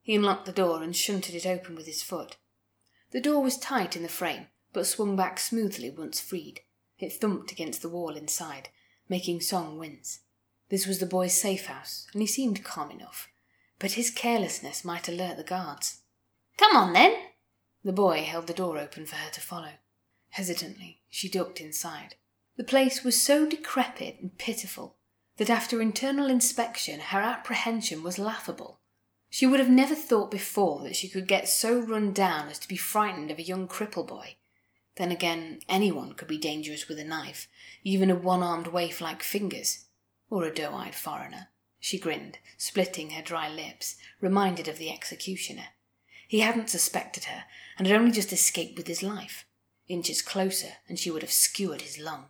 He 0.01 0.15
unlocked 0.15 0.46
the 0.46 0.51
door 0.51 0.84
and 0.84 0.96
shunted 0.96 1.36
it 1.36 1.46
open 1.46 1.75
with 1.75 1.86
his 1.86 2.03
foot. 2.03 2.38
The 3.12 3.22
door 3.22 3.41
was 3.41 3.57
tight 3.57 3.96
in 3.96 4.03
the 4.03 4.10
frame, 4.10 4.48
but 4.74 4.86
swung 4.86 5.15
back 5.15 5.39
smoothly 5.39 5.89
once 5.89 6.19
freed. 6.19 6.62
It 7.00 7.13
thumped 7.13 7.51
against 7.51 7.81
the 7.81 7.89
wall 7.89 8.15
inside, 8.15 8.69
making 9.10 9.41
Song 9.41 9.77
wince. 9.77 10.19
This 10.69 10.86
was 10.86 11.00
the 11.00 11.05
boy's 11.05 11.39
safe 11.39 11.65
house, 11.67 12.07
and 12.13 12.22
he 12.22 12.27
seemed 12.27 12.63
calm 12.63 12.91
enough, 12.91 13.29
but 13.79 13.93
his 13.93 14.12
carelessness 14.12 14.84
might 14.84 15.07
alert 15.07 15.38
the 15.38 15.43
guards. 15.43 16.01
Come 16.57 16.75
on 16.75 16.93
then. 16.93 17.15
The 17.84 17.93
boy 17.93 18.24
held 18.24 18.48
the 18.48 18.53
door 18.53 18.77
open 18.77 19.05
for 19.05 19.15
her 19.15 19.29
to 19.31 19.41
follow. 19.41 19.74
Hesitantly, 20.31 21.01
she 21.10 21.29
ducked 21.29 21.62
inside. 21.62 22.15
The 22.57 22.63
place 22.63 23.03
was 23.03 23.21
so 23.21 23.47
decrepit 23.47 24.17
and 24.19 24.35
pitiful 24.39 24.95
that 25.37 25.49
after 25.49 25.79
internal 25.79 26.27
inspection 26.27 26.99
her 26.99 27.21
apprehension 27.21 28.01
was 28.01 28.17
laughable. 28.17 28.79
She 29.29 29.45
would 29.45 29.59
have 29.59 29.69
never 29.69 29.93
thought 29.93 30.31
before 30.31 30.81
that 30.81 30.95
she 30.95 31.07
could 31.07 31.27
get 31.27 31.47
so 31.47 31.79
run 31.79 32.13
down 32.13 32.49
as 32.49 32.57
to 32.59 32.67
be 32.67 32.75
frightened 32.75 33.29
of 33.29 33.37
a 33.37 33.43
young 33.43 33.67
cripple 33.67 34.07
boy. 34.07 34.37
Then 34.95 35.11
again, 35.11 35.59
anyone 35.69 36.13
could 36.13 36.27
be 36.27 36.39
dangerous 36.39 36.87
with 36.87 36.97
a 36.97 37.03
knife, 37.03 37.47
even 37.83 38.09
a 38.09 38.15
one 38.15 38.41
armed 38.41 38.67
waif 38.67 38.99
like 38.99 39.21
Fingers, 39.21 39.85
or 40.31 40.43
a 40.43 40.53
doe 40.53 40.73
eyed 40.73 40.95
foreigner. 40.95 41.49
She 41.79 41.99
grinned, 41.99 42.39
splitting 42.57 43.11
her 43.11 43.21
dry 43.21 43.47
lips, 43.47 43.97
reminded 44.19 44.67
of 44.67 44.79
the 44.79 44.91
executioner. 44.91 45.67
He 46.27 46.39
hadn't 46.39 46.71
suspected 46.71 47.25
her, 47.25 47.43
and 47.77 47.85
had 47.85 47.95
only 47.95 48.11
just 48.11 48.33
escaped 48.33 48.77
with 48.77 48.87
his 48.87 49.03
life. 49.03 49.45
Inches 49.87 50.23
closer, 50.23 50.73
and 50.89 50.97
she 50.97 51.11
would 51.11 51.21
have 51.21 51.31
skewered 51.31 51.81
his 51.81 51.99
lung. 51.99 52.25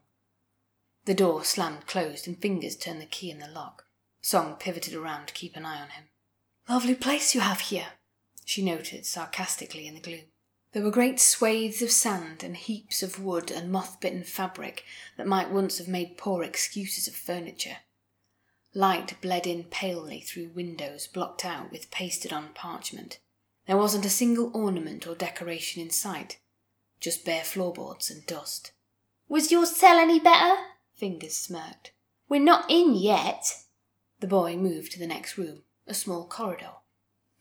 The 1.08 1.14
door 1.14 1.46
slammed 1.46 1.88
closed, 1.88 2.28
and 2.28 2.38
Fingers 2.38 2.76
turned 2.76 3.00
the 3.00 3.06
key 3.06 3.32
in 3.32 3.40
the 3.40 3.48
lock. 3.48 3.86
Song 4.22 4.58
pivoted 4.60 4.94
around 4.94 5.28
to 5.28 5.34
keep 5.34 5.56
an 5.56 5.66
eye 5.66 5.80
on 5.80 5.88
him. 5.92 6.10
Lovely 6.68 6.96
place 6.96 7.34
you 7.34 7.40
have 7.40 7.62
here, 7.62 7.94
she 8.44 8.62
noted 8.62 9.06
sarcastically 9.06 9.88
in 9.88 9.94
the 9.94 10.02
gloom. 10.02 10.26
There 10.74 10.84
were 10.84 10.92
great 10.92 11.22
swathes 11.22 11.82
of 11.82 11.92
sand 11.92 12.44
and 12.44 12.58
heaps 12.58 13.02
of 13.04 13.24
wood 13.24 13.50
and 13.52 13.72
moth 13.72 14.02
bitten 14.02 14.26
fabric 14.26 14.84
that 15.16 15.26
might 15.26 15.50
once 15.50 15.78
have 15.78 15.88
made 15.88 16.18
poor 16.18 16.44
excuses 16.44 17.08
of 17.08 17.16
furniture. 17.16 17.78
Light 18.74 19.16
bled 19.22 19.48
in 19.48 19.64
palely 19.64 20.20
through 20.20 20.50
windows 20.50 21.08
blocked 21.08 21.46
out 21.46 21.72
with 21.72 21.90
pasted 21.90 22.34
on 22.34 22.50
parchment. 22.54 23.18
There 23.66 23.78
wasn't 23.78 24.06
a 24.06 24.10
single 24.10 24.52
ornament 24.54 25.08
or 25.08 25.16
decoration 25.16 25.82
in 25.82 25.90
sight, 25.90 26.38
just 27.00 27.24
bare 27.24 27.46
floorboards 27.46 28.12
and 28.12 28.26
dust. 28.26 28.74
Was 29.30 29.54
your 29.54 29.66
cell 29.66 30.00
any 30.00 30.20
better? 30.20 30.56
Fingers 30.98 31.38
smirked. 31.38 31.92
We're 32.28 32.42
not 32.42 32.70
in 32.70 32.96
yet. 32.96 33.46
The 34.20 34.28
boy 34.28 34.58
moved 34.58 34.92
to 34.94 35.00
the 35.00 35.06
next 35.06 35.38
room, 35.38 35.62
a 35.86 35.94
small 35.94 36.28
corridor. 36.28 36.72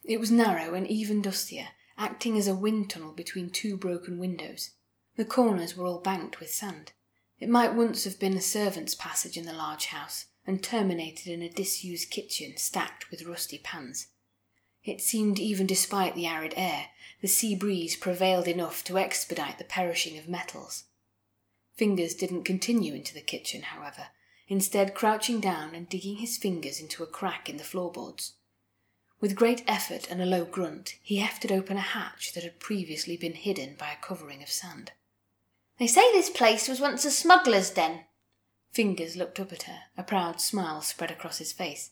It 0.05 0.21
was 0.21 0.31
narrow 0.31 0.75
and 0.75 0.87
even 0.87 1.23
dustier, 1.23 1.69
acting 1.97 2.37
as 2.37 2.47
a 2.47 2.55
wind 2.55 2.91
tunnel 2.91 3.13
between 3.13 3.49
two 3.49 3.79
broken 3.79 4.19
windows. 4.19 4.73
The 5.17 5.25
corners 5.25 5.75
were 5.75 5.87
all 5.87 6.01
banked 6.01 6.39
with 6.39 6.51
sand. 6.51 6.93
It 7.41 7.49
might 7.49 7.75
once 7.75 8.05
have 8.05 8.21
been 8.21 8.37
a 8.37 8.43
servant's 8.43 8.95
passage 8.95 9.39
in 9.39 9.47
the 9.47 9.55
large 9.55 9.87
house, 9.87 10.27
and 10.47 10.63
terminated 10.63 11.27
in 11.27 11.41
a 11.41 11.49
disused 11.49 12.11
kitchen 12.11 12.59
stacked 12.59 13.11
with 13.11 13.25
rusty 13.25 13.59
pans. 13.59 14.09
It 14.85 15.01
seemed, 15.01 15.39
even 15.39 15.67
despite 15.67 16.15
the 16.15 16.27
arid 16.27 16.53
air, 16.57 16.89
the 17.23 17.27
sea 17.27 17.57
breeze 17.57 17.97
prevailed 17.97 18.47
enough 18.47 18.85
to 18.85 18.99
expedite 18.99 19.57
the 19.57 19.65
perishing 19.65 20.19
of 20.19 20.29
metals. 20.29 20.85
Fingers 21.77 22.15
didn't 22.15 22.45
continue 22.45 22.95
into 22.95 23.13
the 23.13 23.21
kitchen, 23.21 23.63
however, 23.63 24.09
instead 24.49 24.95
crouching 24.95 25.41
down 25.41 25.75
and 25.75 25.89
digging 25.89 26.17
his 26.17 26.39
fingers 26.39 26.81
into 26.81 27.03
a 27.03 27.07
crack 27.07 27.51
in 27.51 27.59
the 27.59 27.65
floorboards. 27.65 28.33
With 29.21 29.37
great 29.37 29.63
effort 29.67 30.11
and 30.11 30.23
a 30.23 30.27
low 30.27 30.47
grunt, 30.47 30.97
he 31.03 31.17
hefted 31.17 31.53
open 31.53 31.77
a 31.77 31.81
hatch 31.81 32.33
that 32.33 32.45
had 32.45 32.61
previously 32.61 33.19
been 33.19 33.35
hidden 33.35 33.77
by 33.79 33.93
a 33.93 34.03
covering 34.03 34.43
of 34.43 34.49
sand. 34.49 34.93
They 35.79 35.87
say 35.87 36.11
this 36.13 36.31
place 36.31 36.67
was 36.67 36.81
once 36.81 37.05
a 37.05 37.11
smuggler's 37.11 37.71
den. 37.71 38.05
Fingers 38.73 39.17
looked 39.17 39.39
up 39.39 39.53
at 39.53 39.65
her, 39.65 39.81
a 39.99 40.03
proud 40.03 40.41
smile 40.41 40.81
spread 40.81 41.11
across 41.11 41.39
his 41.39 41.53
face. 41.53 41.91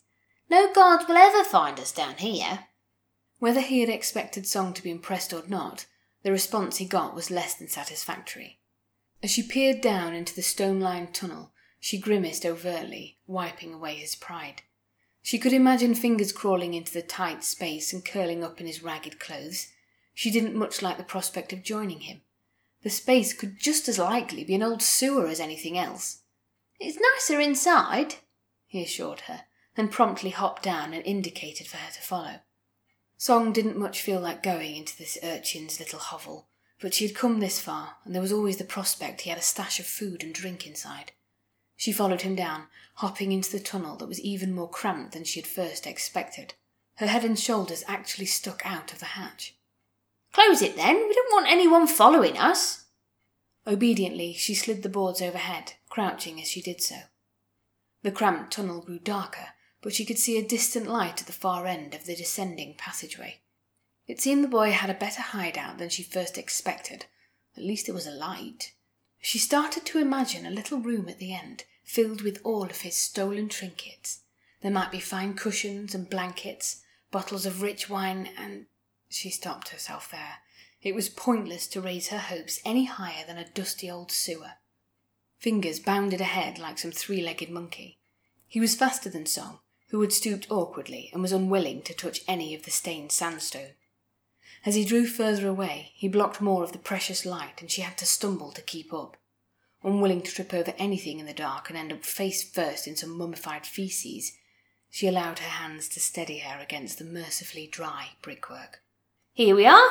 No 0.48 0.72
guards 0.72 1.06
will 1.06 1.16
ever 1.16 1.44
find 1.44 1.78
us 1.78 1.92
down 1.92 2.16
here. 2.16 2.66
Whether 3.38 3.60
he 3.60 3.80
had 3.80 3.90
expected 3.90 4.46
Song 4.46 4.72
to 4.72 4.82
be 4.82 4.90
impressed 4.90 5.34
or 5.34 5.42
not, 5.46 5.84
the 6.22 6.32
response 6.32 6.78
he 6.78 6.86
got 6.86 7.14
was 7.14 7.30
less 7.30 7.54
than 7.54 7.68
satisfactory. 7.68 8.60
As 9.25 9.31
she 9.31 9.43
peered 9.43 9.81
down 9.81 10.12
into 10.12 10.35
the 10.35 10.43
stone 10.43 10.81
lined 10.81 11.14
tunnel, 11.14 11.50
she 11.81 11.97
grimaced 11.97 12.45
overtly, 12.45 13.21
wiping 13.26 13.73
away 13.73 13.95
his 13.95 14.14
pride. 14.14 14.61
She 15.23 15.38
could 15.38 15.54
imagine 15.54 15.95
fingers 15.95 16.31
crawling 16.31 16.75
into 16.75 16.93
the 16.93 17.00
tight 17.00 17.43
space 17.43 17.95
and 17.95 18.04
curling 18.04 18.45
up 18.45 18.61
in 18.61 18.66
his 18.66 18.83
ragged 18.83 19.19
clothes. 19.19 19.69
She 20.12 20.31
didn't 20.31 20.54
much 20.54 20.83
like 20.83 20.99
the 20.99 21.04
prospect 21.04 21.54
of 21.54 21.62
joining 21.62 22.00
him. 22.00 22.21
The 22.83 22.90
space 22.90 23.33
could 23.33 23.59
just 23.59 23.88
as 23.88 23.99
likely 23.99 24.45
be 24.45 24.57
an 24.57 24.62
old 24.62 24.83
sewer 24.83 25.26
as 25.28 25.40
anything 25.40 25.78
else. 25.78 26.19
It's 26.78 27.00
nicer 27.00 27.40
inside, 27.40 28.16
he 28.66 28.83
assured 28.83 29.21
her, 29.21 29.45
and 29.75 29.90
promptly 29.90 30.31
hopped 30.33 30.62
down 30.62 30.93
and 30.93 31.02
indicated 31.07 31.66
for 31.66 31.78
her 31.78 31.93
to 31.93 32.02
follow. 32.02 32.40
Song 33.16 33.54
didn't 33.54 33.78
much 33.78 34.02
feel 34.02 34.21
like 34.21 34.43
going 34.43 34.76
into 34.76 34.99
this 34.99 35.16
urchin's 35.23 35.81
little 35.81 35.99
hovel, 35.99 36.49
but 36.81 36.95
she 36.95 37.07
had 37.07 37.16
come 37.16 37.40
this 37.40 37.61
far, 37.61 37.97
and 38.04 38.14
there 38.14 38.23
was 38.23 38.33
always 38.33 38.57
the 38.57 38.64
prospect 38.64 39.23
he 39.23 39.31
had 39.31 39.38
a 39.38 39.43
stash 39.43 39.81
of 39.81 39.87
food 39.87 40.23
and 40.23 40.35
drink 40.35 40.66
inside. 40.66 41.12
She 41.76 41.93
followed 41.93 42.23
him 42.23 42.35
down, 42.35 42.64
hopping 42.97 43.33
into 43.33 43.50
the 43.50 43.61
tunnel 43.61 43.97
that 43.97 44.09
was 44.09 44.21
even 44.21 44.54
more 44.54 44.69
cramped 44.69 45.12
than 45.12 45.25
she 45.25 45.40
had 45.40 45.47
first 45.47 45.87
expected. 45.87 46.54
Her 46.97 47.07
head 47.07 47.25
and 47.25 47.38
shoulders 47.38 47.85
actually 47.88 48.26
stuck 48.26 48.64
out 48.64 48.93
of 48.93 49.00
the 49.00 49.07
hatch. 49.07 49.57
Close 50.33 50.62
it 50.62 50.76
then, 50.76 50.97
we 50.97 51.14
don't 51.14 51.33
want 51.33 51.50
anyone 51.50 51.87
following 51.87 52.38
us. 52.38 52.85
Obediently, 53.66 54.35
she 54.35 54.54
slid 54.54 54.83
the 54.83 54.88
boards 54.88 55.23
overhead, 55.23 55.75
crouching 55.88 56.40
as 56.40 56.49
she 56.49 56.61
did 56.61 56.83
so. 56.83 56.97
The 58.02 58.12
cramped 58.12 58.52
tunnel 58.52 58.83
grew 58.83 58.99
darker, 58.99 59.49
but 59.81 59.95
she 59.95 60.04
could 60.04 60.19
see 60.19 60.37
a 60.38 60.47
distant 60.47 60.87
light 60.87 61.21
at 61.21 61.26
the 61.26 61.33
far 61.33 61.66
end 61.66 61.95
of 61.95 62.04
the 62.04 62.14
descending 62.14 62.75
passageway. 62.76 63.40
It 64.06 64.20
seemed 64.20 64.44
the 64.44 64.49
boy 64.49 64.73
had 64.73 64.90
a 64.90 64.94
better 64.94 65.23
hideout 65.23 65.78
than 65.78 65.88
she 65.88 66.02
first 66.02 66.37
expected. 66.37 67.06
At 67.56 67.64
least 67.64 67.87
there 67.87 67.94
was 67.94 68.06
a 68.06 68.11
light. 68.11 68.75
She 69.20 69.38
started 69.38 69.87
to 69.87 69.99
imagine 69.99 70.44
a 70.44 70.50
little 70.50 70.78
room 70.78 71.08
at 71.08 71.18
the 71.18 71.32
end, 71.32 71.64
filled 71.84 72.20
with 72.20 72.40
all 72.44 72.64
of 72.64 72.82
his 72.82 72.96
stolen 72.96 73.49
trinkets. 73.49 74.20
There 74.61 74.70
might 74.70 74.90
be 74.90 75.00
fine 75.00 75.34
cushions 75.34 75.94
and 75.94 76.11
blankets, 76.11 76.82
bottles 77.11 77.46
of 77.46 77.62
rich 77.62 77.88
wine, 77.88 78.28
and 78.37 78.66
she 79.08 79.30
stopped 79.30 79.70
herself 79.70 80.11
there. 80.11 80.38
It 80.82 80.94
was 80.94 81.08
pointless 81.08 81.66
to 81.68 81.80
raise 81.80 82.08
her 82.08 82.18
hopes 82.18 82.61
any 82.64 82.84
higher 82.84 83.25
than 83.26 83.38
a 83.38 83.49
dusty 83.49 83.90
old 83.90 84.12
sewer. 84.12 84.52
Fingers 85.38 85.80
bounded 85.80 86.20
ahead 86.20 86.58
like 86.58 86.78
some 86.78 86.92
three 86.92 87.23
legged 87.23 87.50
monkey. 87.50 87.99
He 88.46 88.61
was 88.61 88.75
faster 88.75 89.08
than 89.08 89.25
Song, 89.25 89.61
who 89.88 90.00
had 90.02 90.12
stooped 90.12 90.50
awkwardly 90.50 91.11
and 91.12 91.23
was 91.23 91.32
unwilling 91.32 91.82
to 91.82 91.94
touch 91.94 92.20
any 92.28 92.54
of 92.54 92.64
the 92.64 92.70
stained 92.70 93.12
sandstone. 93.12 93.73
As 94.66 94.75
he 94.75 94.85
drew 94.85 95.06
further 95.06 95.47
away, 95.47 95.92
he 95.94 96.09
blocked 96.09 96.40
more 96.40 96.64
of 96.64 96.73
the 96.73 96.78
precious 96.78 97.26
light, 97.26 97.61
and 97.61 97.71
she 97.71 97.83
had 97.83 97.99
to 97.99 98.06
stumble 98.06 98.50
to 98.52 98.62
keep 98.62 98.92
up. 98.92 99.16
Unwilling 99.83 100.23
to 100.23 100.33
trip 100.33 100.54
over 100.54 100.73
anything 100.78 101.18
in 101.18 101.26
the 101.26 101.35
dark 101.35 101.68
and 101.68 101.78
end 101.78 101.92
up 101.92 102.04
face 102.04 102.42
first 102.42 102.87
in 102.87 102.97
some 102.97 103.16
mummified 103.16 103.66
feces, 103.66 104.33
she 104.90 105.06
allowed 105.06 105.40
her 105.40 105.50
hands 105.50 105.88
to 105.88 106.00
steady 106.00 106.38
her 106.38 106.59
against 106.59 106.99
the 106.99 107.04
mercifully 107.04 107.66
dry 107.66 108.11
brickwork. 108.23 108.80
Here 109.35 109.54
we 109.54 109.66
are, 109.66 109.90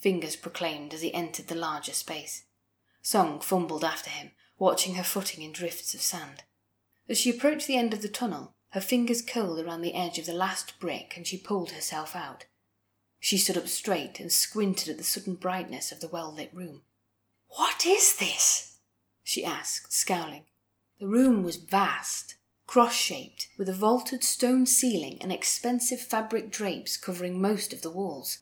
Fingers 0.00 0.34
proclaimed 0.34 0.94
as 0.94 1.02
he 1.02 1.12
entered 1.12 1.48
the 1.48 1.54
larger 1.54 1.92
space. 1.92 2.44
Song 3.02 3.38
fumbled 3.38 3.84
after 3.84 4.08
him, 4.08 4.30
watching 4.58 4.94
her 4.94 5.04
footing 5.04 5.44
in 5.44 5.52
drifts 5.52 5.92
of 5.92 6.00
sand. 6.00 6.42
As 7.06 7.18
she 7.18 7.30
approached 7.30 7.66
the 7.66 7.76
end 7.76 7.92
of 7.92 8.00
the 8.00 8.08
tunnel, 8.08 8.54
her 8.70 8.80
fingers 8.80 9.20
curled 9.20 9.60
around 9.60 9.82
the 9.82 9.94
edge 9.94 10.18
of 10.18 10.24
the 10.24 10.32
last 10.32 10.80
brick 10.80 11.12
and 11.16 11.26
she 11.26 11.36
pulled 11.36 11.72
herself 11.72 12.16
out. 12.16 12.46
She 13.20 13.36
stood 13.36 13.58
up 13.58 13.68
straight 13.68 14.18
and 14.18 14.32
squinted 14.32 14.88
at 14.88 14.96
the 14.98 15.04
sudden 15.04 15.34
brightness 15.34 15.92
of 15.92 16.00
the 16.00 16.08
well 16.08 16.34
lit 16.34 16.52
room. 16.52 16.82
What 17.48 17.84
is 17.86 18.16
this? 18.16 18.78
she 19.22 19.44
asked, 19.44 19.92
scowling. 19.92 20.44
The 20.98 21.06
room 21.06 21.42
was 21.42 21.56
vast, 21.56 22.36
cross 22.66 22.94
shaped, 22.94 23.48
with 23.58 23.68
a 23.68 23.74
vaulted 23.74 24.24
stone 24.24 24.64
ceiling 24.66 25.18
and 25.20 25.30
expensive 25.30 26.00
fabric 26.00 26.50
drapes 26.50 26.96
covering 26.96 27.40
most 27.40 27.72
of 27.72 27.82
the 27.82 27.90
walls. 27.90 28.38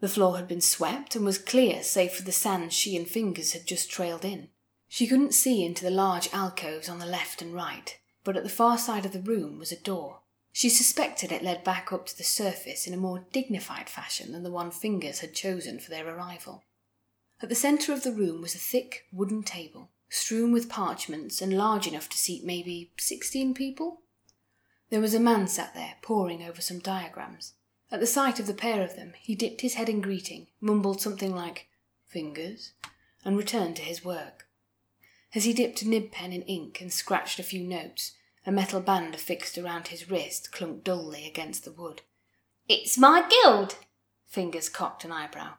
The 0.00 0.08
floor 0.08 0.36
had 0.36 0.48
been 0.48 0.60
swept 0.60 1.16
and 1.16 1.24
was 1.24 1.38
clear 1.38 1.82
save 1.82 2.12
for 2.12 2.22
the 2.22 2.32
sand 2.32 2.72
she 2.72 2.96
and 2.96 3.08
Fingers 3.08 3.52
had 3.52 3.66
just 3.66 3.90
trailed 3.90 4.24
in. 4.24 4.48
She 4.88 5.06
couldn't 5.06 5.34
see 5.34 5.64
into 5.64 5.84
the 5.84 5.90
large 5.90 6.28
alcoves 6.32 6.88
on 6.88 6.98
the 6.98 7.06
left 7.06 7.40
and 7.42 7.54
right, 7.54 7.98
but 8.24 8.36
at 8.36 8.44
the 8.44 8.50
far 8.50 8.78
side 8.78 9.04
of 9.04 9.12
the 9.12 9.20
room 9.20 9.58
was 9.58 9.72
a 9.72 9.80
door. 9.80 10.21
She 10.52 10.68
suspected 10.68 11.32
it 11.32 11.42
led 11.42 11.64
back 11.64 11.92
up 11.92 12.06
to 12.06 12.16
the 12.16 12.22
surface 12.22 12.86
in 12.86 12.92
a 12.92 12.98
more 12.98 13.24
dignified 13.32 13.88
fashion 13.88 14.32
than 14.32 14.42
the 14.42 14.50
one 14.50 14.70
Fingers 14.70 15.20
had 15.20 15.34
chosen 15.34 15.80
for 15.80 15.90
their 15.90 16.06
arrival. 16.06 16.62
At 17.40 17.48
the 17.48 17.54
centre 17.54 17.92
of 17.92 18.02
the 18.04 18.12
room 18.12 18.42
was 18.42 18.54
a 18.54 18.58
thick 18.58 19.06
wooden 19.12 19.42
table, 19.42 19.90
strewn 20.10 20.52
with 20.52 20.68
parchments 20.68 21.40
and 21.40 21.56
large 21.56 21.86
enough 21.86 22.08
to 22.10 22.18
seat 22.18 22.44
maybe 22.44 22.92
sixteen 22.98 23.54
people. 23.54 24.02
There 24.90 25.00
was 25.00 25.14
a 25.14 25.20
man 25.20 25.48
sat 25.48 25.74
there, 25.74 25.94
poring 26.02 26.42
over 26.42 26.60
some 26.60 26.78
diagrams. 26.78 27.54
At 27.90 28.00
the 28.00 28.06
sight 28.06 28.38
of 28.38 28.46
the 28.46 28.54
pair 28.54 28.82
of 28.82 28.94
them, 28.94 29.14
he 29.18 29.34
dipped 29.34 29.62
his 29.62 29.74
head 29.74 29.88
in 29.88 30.02
greeting, 30.02 30.48
mumbled 30.60 31.00
something 31.00 31.34
like 31.34 31.68
fingers, 32.06 32.72
and 33.24 33.36
returned 33.36 33.76
to 33.76 33.82
his 33.82 34.04
work. 34.04 34.46
As 35.34 35.44
he 35.44 35.54
dipped 35.54 35.80
a 35.80 35.88
nib 35.88 36.12
pen 36.12 36.32
in 36.32 36.42
ink 36.42 36.80
and 36.80 36.92
scratched 36.92 37.38
a 37.38 37.42
few 37.42 37.64
notes, 37.64 38.12
a 38.46 38.52
metal 38.52 38.80
band 38.80 39.14
affixed 39.14 39.56
around 39.56 39.88
his 39.88 40.10
wrist 40.10 40.50
clunked 40.52 40.84
dully 40.84 41.26
against 41.26 41.64
the 41.64 41.72
wood. 41.72 42.02
It's 42.68 42.98
my 42.98 43.28
guild, 43.28 43.76
Fingers 44.26 44.68
cocked 44.68 45.04
an 45.04 45.12
eyebrow. 45.12 45.54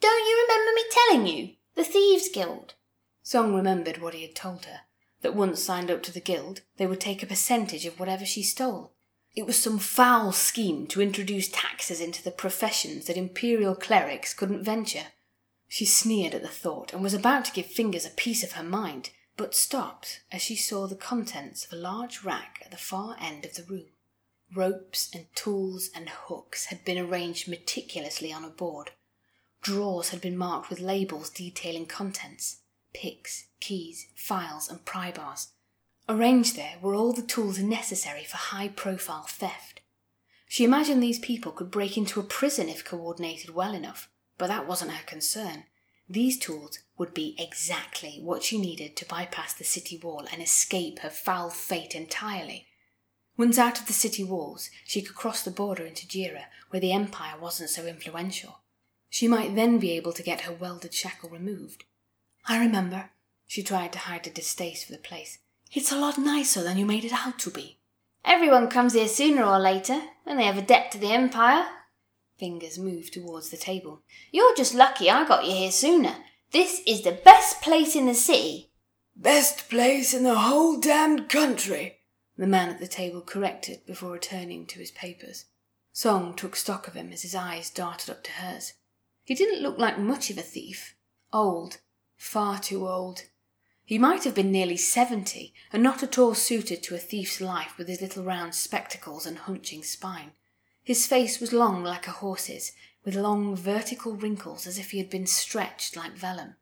Don't 0.00 0.28
you 0.28 0.46
remember 0.46 0.74
me 0.74 0.84
telling 0.90 1.26
you? 1.26 1.54
The 1.74 1.84
Thieves 1.84 2.28
Guild. 2.28 2.74
Song 3.22 3.54
remembered 3.54 3.98
what 3.98 4.14
he 4.14 4.22
had 4.22 4.34
told 4.34 4.66
her 4.66 4.80
that 5.22 5.34
once 5.34 5.62
signed 5.62 5.90
up 5.90 6.02
to 6.02 6.12
the 6.12 6.20
guild, 6.20 6.62
they 6.76 6.86
would 6.86 7.00
take 7.00 7.22
a 7.22 7.26
percentage 7.26 7.86
of 7.86 7.98
whatever 7.98 8.26
she 8.26 8.42
stole. 8.42 8.92
It 9.34 9.46
was 9.46 9.56
some 9.56 9.78
foul 9.78 10.32
scheme 10.32 10.86
to 10.88 11.00
introduce 11.00 11.48
taxes 11.48 12.00
into 12.00 12.22
the 12.22 12.30
professions 12.30 13.06
that 13.06 13.16
imperial 13.16 13.74
clerics 13.74 14.34
couldn't 14.34 14.64
venture. 14.64 15.06
She 15.68 15.86
sneered 15.86 16.34
at 16.34 16.42
the 16.42 16.48
thought 16.48 16.92
and 16.92 17.02
was 17.02 17.14
about 17.14 17.46
to 17.46 17.52
give 17.52 17.66
Fingers 17.66 18.04
a 18.04 18.10
piece 18.10 18.42
of 18.44 18.52
her 18.52 18.62
mind, 18.62 19.10
but 19.36 19.54
stopped 19.54 20.22
as 20.30 20.42
she 20.42 20.56
saw 20.56 20.86
the 20.86 20.94
contents 20.94 21.64
of 21.64 21.72
a 21.72 21.80
large 21.80 22.22
rack 22.22 22.60
at 22.64 22.70
the 22.70 22.76
far 22.76 23.16
end 23.20 23.44
of 23.44 23.54
the 23.54 23.64
room. 23.64 23.86
Ropes 24.54 25.10
and 25.14 25.26
tools 25.34 25.90
and 25.94 26.08
hooks 26.08 26.66
had 26.66 26.84
been 26.84 26.98
arranged 26.98 27.48
meticulously 27.48 28.32
on 28.32 28.44
a 28.44 28.50
board. 28.50 28.90
Drawers 29.62 30.10
had 30.10 30.20
been 30.20 30.36
marked 30.36 30.68
with 30.68 30.80
labels 30.80 31.30
detailing 31.30 31.86
contents 31.86 32.58
picks, 32.94 33.46
keys, 33.58 34.08
files, 34.14 34.68
and 34.68 34.84
pry 34.84 35.10
bars. 35.10 35.48
Arranged 36.08 36.56
there 36.56 36.76
were 36.82 36.94
all 36.94 37.12
the 37.12 37.22
tools 37.22 37.58
necessary 37.58 38.24
for 38.24 38.36
high 38.36 38.68
profile 38.68 39.24
theft. 39.26 39.80
She 40.46 40.64
imagined 40.64 41.02
these 41.02 41.18
people 41.18 41.52
could 41.52 41.70
break 41.70 41.96
into 41.96 42.20
a 42.20 42.24
prison 42.24 42.68
if 42.68 42.84
coordinated 42.84 43.54
well 43.54 43.74
enough, 43.74 44.10
but 44.36 44.48
that 44.48 44.66
wasn't 44.66 44.90
her 44.90 45.04
concern. 45.06 45.64
These 46.08 46.38
tools 46.38 46.78
would 46.98 47.14
be 47.14 47.34
exactly 47.38 48.18
what 48.22 48.42
she 48.42 48.58
needed 48.58 48.96
to 48.96 49.06
bypass 49.06 49.54
the 49.54 49.64
city 49.64 49.98
wall 50.02 50.26
and 50.30 50.42
escape 50.42 50.98
her 51.00 51.10
foul 51.10 51.50
fate 51.50 51.94
entirely. 51.94 52.66
Once 53.38 53.58
out 53.58 53.80
of 53.80 53.86
the 53.86 53.92
city 53.92 54.22
walls, 54.22 54.70
she 54.84 55.00
could 55.00 55.16
cross 55.16 55.42
the 55.42 55.50
border 55.50 55.84
into 55.84 56.06
Jira, 56.06 56.44
where 56.70 56.80
the 56.80 56.92
Empire 56.92 57.34
wasn't 57.40 57.70
so 57.70 57.86
influential. 57.86 58.60
She 59.08 59.26
might 59.26 59.54
then 59.54 59.78
be 59.78 59.92
able 59.92 60.12
to 60.12 60.22
get 60.22 60.42
her 60.42 60.52
welded 60.52 60.92
shackle 60.94 61.30
removed. 61.30 61.84
I 62.46 62.58
remember. 62.58 63.10
She 63.46 63.62
tried 63.62 63.92
to 63.92 63.98
hide 64.00 64.26
her 64.26 64.32
distaste 64.32 64.86
for 64.86 64.92
the 64.92 64.98
place. 64.98 65.38
It's 65.72 65.92
a 65.92 65.98
lot 65.98 66.18
nicer 66.18 66.62
than 66.62 66.78
you 66.78 66.86
made 66.86 67.04
it 67.04 67.12
out 67.12 67.38
to 67.40 67.50
be. 67.50 67.78
Everyone 68.24 68.68
comes 68.68 68.92
here 68.92 69.08
sooner 69.08 69.44
or 69.44 69.58
later, 69.58 70.00
when 70.24 70.36
they 70.36 70.44
have 70.44 70.58
a 70.58 70.62
debt 70.62 70.92
to 70.92 70.98
the 70.98 71.12
Empire. 71.12 71.66
Fingers 72.42 72.76
moved 72.76 73.12
towards 73.12 73.50
the 73.50 73.56
table. 73.56 74.02
You're 74.32 74.56
just 74.56 74.74
lucky 74.74 75.08
I 75.08 75.24
got 75.24 75.46
you 75.46 75.52
here 75.54 75.70
sooner. 75.70 76.16
This 76.50 76.82
is 76.88 77.02
the 77.02 77.12
best 77.12 77.62
place 77.62 77.94
in 77.94 78.06
the 78.06 78.14
city. 78.14 78.72
Best 79.14 79.70
place 79.70 80.12
in 80.12 80.24
the 80.24 80.34
whole 80.34 80.80
damned 80.80 81.28
country, 81.28 82.00
the 82.36 82.48
man 82.48 82.68
at 82.68 82.80
the 82.80 82.88
table 82.88 83.20
corrected 83.20 83.86
before 83.86 84.10
returning 84.10 84.66
to 84.66 84.80
his 84.80 84.90
papers. 84.90 85.44
Song 85.92 86.34
took 86.34 86.56
stock 86.56 86.88
of 86.88 86.94
him 86.94 87.12
as 87.12 87.22
his 87.22 87.36
eyes 87.36 87.70
darted 87.70 88.10
up 88.10 88.24
to 88.24 88.32
hers. 88.32 88.72
He 89.22 89.36
didn't 89.36 89.62
look 89.62 89.78
like 89.78 90.00
much 90.00 90.28
of 90.28 90.36
a 90.36 90.42
thief. 90.42 90.96
Old, 91.32 91.78
far 92.16 92.58
too 92.58 92.88
old. 92.88 93.22
He 93.84 93.98
might 93.98 94.24
have 94.24 94.34
been 94.34 94.50
nearly 94.50 94.76
seventy, 94.76 95.54
and 95.72 95.80
not 95.80 96.02
at 96.02 96.18
all 96.18 96.34
suited 96.34 96.82
to 96.82 96.96
a 96.96 96.98
thief's 96.98 97.40
life 97.40 97.78
with 97.78 97.86
his 97.86 98.00
little 98.00 98.24
round 98.24 98.56
spectacles 98.56 99.26
and 99.26 99.38
hunching 99.38 99.84
spine. 99.84 100.32
His 100.82 101.06
face 101.06 101.40
was 101.40 101.52
long 101.52 101.84
like 101.84 102.06
a 102.08 102.12
horse's, 102.12 102.72
with 103.04 103.14
long 103.14 103.56
vertical 103.56 104.16
wrinkles 104.16 104.66
as 104.66 104.78
if 104.78 104.90
he 104.90 104.98
had 104.98 105.10
been 105.10 105.26
stretched 105.26 105.96
like 105.96 106.12
vellum. 106.12 106.56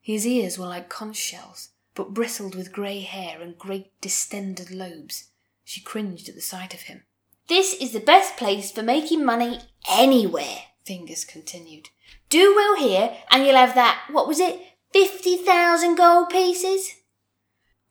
His 0.00 0.26
ears 0.26 0.58
were 0.58 0.66
like 0.66 0.88
conch 0.88 1.16
shells, 1.16 1.70
but 1.94 2.14
bristled 2.14 2.54
with 2.54 2.72
grey 2.72 3.00
hair 3.00 3.40
and 3.40 3.58
great 3.58 4.00
distended 4.00 4.70
lobes. 4.70 5.30
She 5.64 5.80
cringed 5.80 6.28
at 6.28 6.34
the 6.34 6.40
sight 6.40 6.74
of 6.74 6.82
him. 6.82 7.02
This 7.48 7.74
is 7.74 7.92
the 7.92 8.00
best 8.00 8.36
place 8.36 8.70
for 8.70 8.82
making 8.82 9.24
money 9.24 9.58
anywhere, 9.88 10.62
Fingers 10.84 11.24
continued. 11.24 11.88
Do 12.28 12.54
well 12.54 12.76
here, 12.76 13.16
and 13.30 13.44
you'll 13.44 13.56
have 13.56 13.74
that, 13.74 14.08
what 14.10 14.26
was 14.26 14.40
it, 14.40 14.60
50,000 14.92 15.94
gold 15.96 16.30
pieces? 16.30 16.94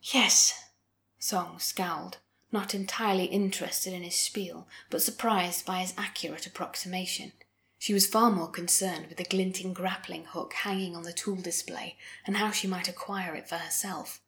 Yes, 0.01 0.53
Song 1.17 1.59
scowled 1.59 2.17
not 2.51 2.73
entirely 2.73 3.25
interested 3.25 3.93
in 3.93 4.03
his 4.03 4.15
spiel, 4.15 4.67
but 4.89 5.01
surprised 5.01 5.65
by 5.65 5.79
his 5.79 5.93
accurate 5.97 6.47
approximation. 6.47 7.31
She 7.77 7.93
was 7.93 8.07
far 8.07 8.29
more 8.29 8.49
concerned 8.49 9.07
with 9.07 9.17
the 9.17 9.23
glinting 9.23 9.73
grappling 9.73 10.25
hook 10.25 10.53
hanging 10.53 10.95
on 10.95 11.03
the 11.03 11.13
tool 11.13 11.37
display 11.37 11.95
and 12.27 12.37
how 12.37 12.51
she 12.51 12.67
might 12.67 12.89
acquire 12.89 13.35
it 13.35 13.47
for 13.47 13.55
herself. 13.55 14.19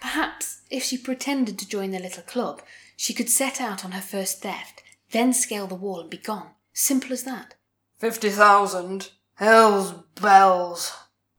Perhaps, 0.00 0.62
if 0.70 0.84
she 0.84 0.96
pretended 0.96 1.58
to 1.58 1.68
join 1.68 1.90
the 1.90 1.98
little 1.98 2.22
club, 2.22 2.62
she 2.96 3.12
could 3.12 3.28
set 3.28 3.60
out 3.60 3.84
on 3.84 3.92
her 3.92 4.00
first 4.00 4.42
theft, 4.42 4.82
then 5.10 5.32
scale 5.32 5.66
the 5.66 5.74
wall 5.74 6.00
and 6.00 6.10
be 6.10 6.16
gone. 6.16 6.50
Simple 6.72 7.12
as 7.12 7.24
that. 7.24 7.54
Fifty 7.98 8.30
thousand? 8.30 9.10
Hell's 9.34 9.92
bells! 10.20 10.92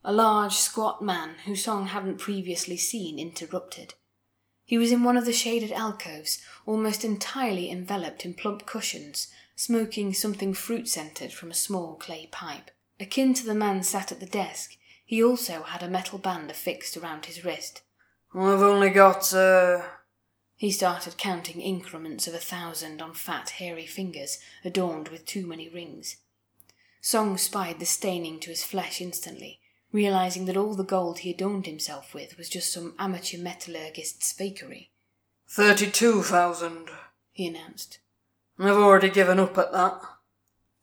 A 0.03 0.11
large, 0.11 0.55
squat 0.55 1.01
man, 1.01 1.35
whose 1.45 1.63
Song 1.63 1.87
hadn't 1.87 2.17
previously 2.17 2.77
seen, 2.77 3.19
interrupted. 3.19 3.93
He 4.71 4.77
was 4.77 4.93
in 4.93 5.03
one 5.03 5.17
of 5.17 5.25
the 5.25 5.33
shaded 5.33 5.73
alcoves, 5.73 6.41
almost 6.65 7.03
entirely 7.03 7.69
enveloped 7.69 8.23
in 8.23 8.33
plump 8.33 8.65
cushions, 8.65 9.27
smoking 9.53 10.13
something 10.13 10.53
fruit 10.53 10.87
scented 10.87 11.33
from 11.33 11.51
a 11.51 11.53
small 11.53 11.95
clay 11.95 12.29
pipe. 12.31 12.71
Akin 12.97 13.33
to 13.33 13.45
the 13.45 13.53
man 13.53 13.83
sat 13.83 14.13
at 14.13 14.21
the 14.21 14.25
desk, 14.25 14.77
he 15.05 15.21
also 15.21 15.63
had 15.63 15.83
a 15.83 15.89
metal 15.89 16.19
band 16.19 16.49
affixed 16.49 16.95
around 16.95 17.25
his 17.25 17.43
wrist. 17.43 17.81
I've 18.33 18.61
only 18.61 18.91
got, 18.91 19.33
uh. 19.33 19.81
He 20.55 20.71
started 20.71 21.17
counting 21.17 21.59
increments 21.59 22.25
of 22.25 22.33
a 22.33 22.37
thousand 22.37 23.01
on 23.01 23.13
fat, 23.13 23.49
hairy 23.49 23.85
fingers 23.85 24.39
adorned 24.63 25.09
with 25.09 25.25
too 25.25 25.45
many 25.45 25.67
rings. 25.67 26.15
Song 27.01 27.37
spied 27.37 27.81
the 27.81 27.85
staining 27.85 28.39
to 28.39 28.51
his 28.51 28.63
flesh 28.63 29.01
instantly, 29.01 29.59
realizing 29.91 30.45
that 30.45 30.57
all 30.57 30.75
the 30.75 30.83
gold 30.83 31.19
he 31.19 31.31
adorned 31.31 31.65
himself 31.65 32.13
with 32.13 32.37
was 32.37 32.49
just 32.49 32.71
some 32.71 32.93
amateur 32.97 33.37
metallurgist's 33.37 34.33
fakery. 34.33 34.89
Thirty-two 35.49 36.23
thousand, 36.23 36.89
he 37.31 37.47
announced. 37.47 37.99
I've 38.59 38.75
already 38.75 39.09
given 39.09 39.39
up 39.39 39.57
at 39.57 39.71
that. 39.71 40.01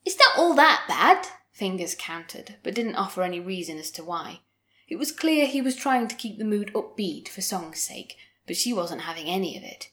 Is 0.05 0.15
that. 0.15 0.33
All 0.37 0.53
that 0.53 0.85
bad, 0.87 1.27
Fingers 1.51 1.95
countered, 1.95 2.55
but 2.63 2.73
didn't 2.73 2.95
offer 2.95 3.21
any 3.21 3.39
reason 3.39 3.77
as 3.77 3.91
to 3.91 4.03
why. 4.03 4.39
It 4.87 4.97
was 4.97 5.11
clear 5.11 5.45
he 5.45 5.61
was 5.61 5.75
trying 5.75 6.07
to 6.07 6.15
keep 6.15 6.37
the 6.37 6.45
mood 6.45 6.71
upbeat 6.73 7.27
for 7.27 7.41
Song's 7.41 7.81
sake, 7.81 8.15
but 8.47 8.55
she 8.55 8.71
wasn't 8.71 9.01
having 9.01 9.25
any 9.25 9.57
of 9.57 9.63
it. 9.63 9.89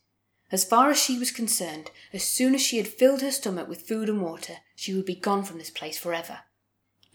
As 0.53 0.65
far 0.65 0.91
as 0.91 1.03
she 1.03 1.19
was 1.19 1.33
concerned, 1.33 1.91
as 2.13 2.23
soon 2.23 2.55
as 2.55 2.63
she 2.63 2.77
had 2.77 2.87
filled 2.87 3.21
her 3.21 3.33
stomach 3.33 3.67
with 3.69 3.89
food 3.89 4.09
and 4.09 4.23
water, 4.23 4.59
she 4.77 4.95
would 4.95 5.05
be 5.05 5.17
gone 5.17 5.43
from 5.43 5.59
this 5.59 5.71
place 5.71 5.99
forever. 5.99 6.41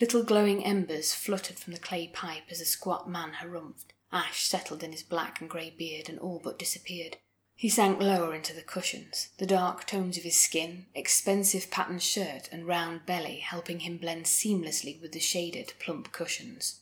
Little 0.01 0.23
glowing 0.23 0.65
embers 0.65 1.13
fluttered 1.13 1.59
from 1.59 1.73
the 1.73 1.79
clay 1.79 2.07
pipe 2.07 2.45
as 2.49 2.57
the 2.57 2.65
squat 2.65 3.07
man 3.07 3.33
harumphed. 3.33 3.93
Ash 4.11 4.47
settled 4.47 4.81
in 4.81 4.91
his 4.91 5.03
black 5.03 5.39
and 5.39 5.47
grey 5.47 5.69
beard 5.69 6.09
and 6.09 6.17
all 6.17 6.41
but 6.43 6.57
disappeared. 6.57 7.17
He 7.55 7.69
sank 7.69 8.01
lower 8.01 8.33
into 8.33 8.51
the 8.51 8.63
cushions, 8.63 9.29
the 9.37 9.45
dark 9.45 9.85
tones 9.85 10.17
of 10.17 10.23
his 10.23 10.39
skin, 10.39 10.87
expensive 10.95 11.69
patterned 11.69 12.01
shirt, 12.01 12.49
and 12.51 12.65
round 12.65 13.05
belly 13.05 13.37
helping 13.37 13.81
him 13.81 13.97
blend 13.97 14.25
seamlessly 14.25 14.99
with 14.99 15.11
the 15.11 15.19
shaded, 15.19 15.73
plump 15.77 16.11
cushions. 16.11 16.81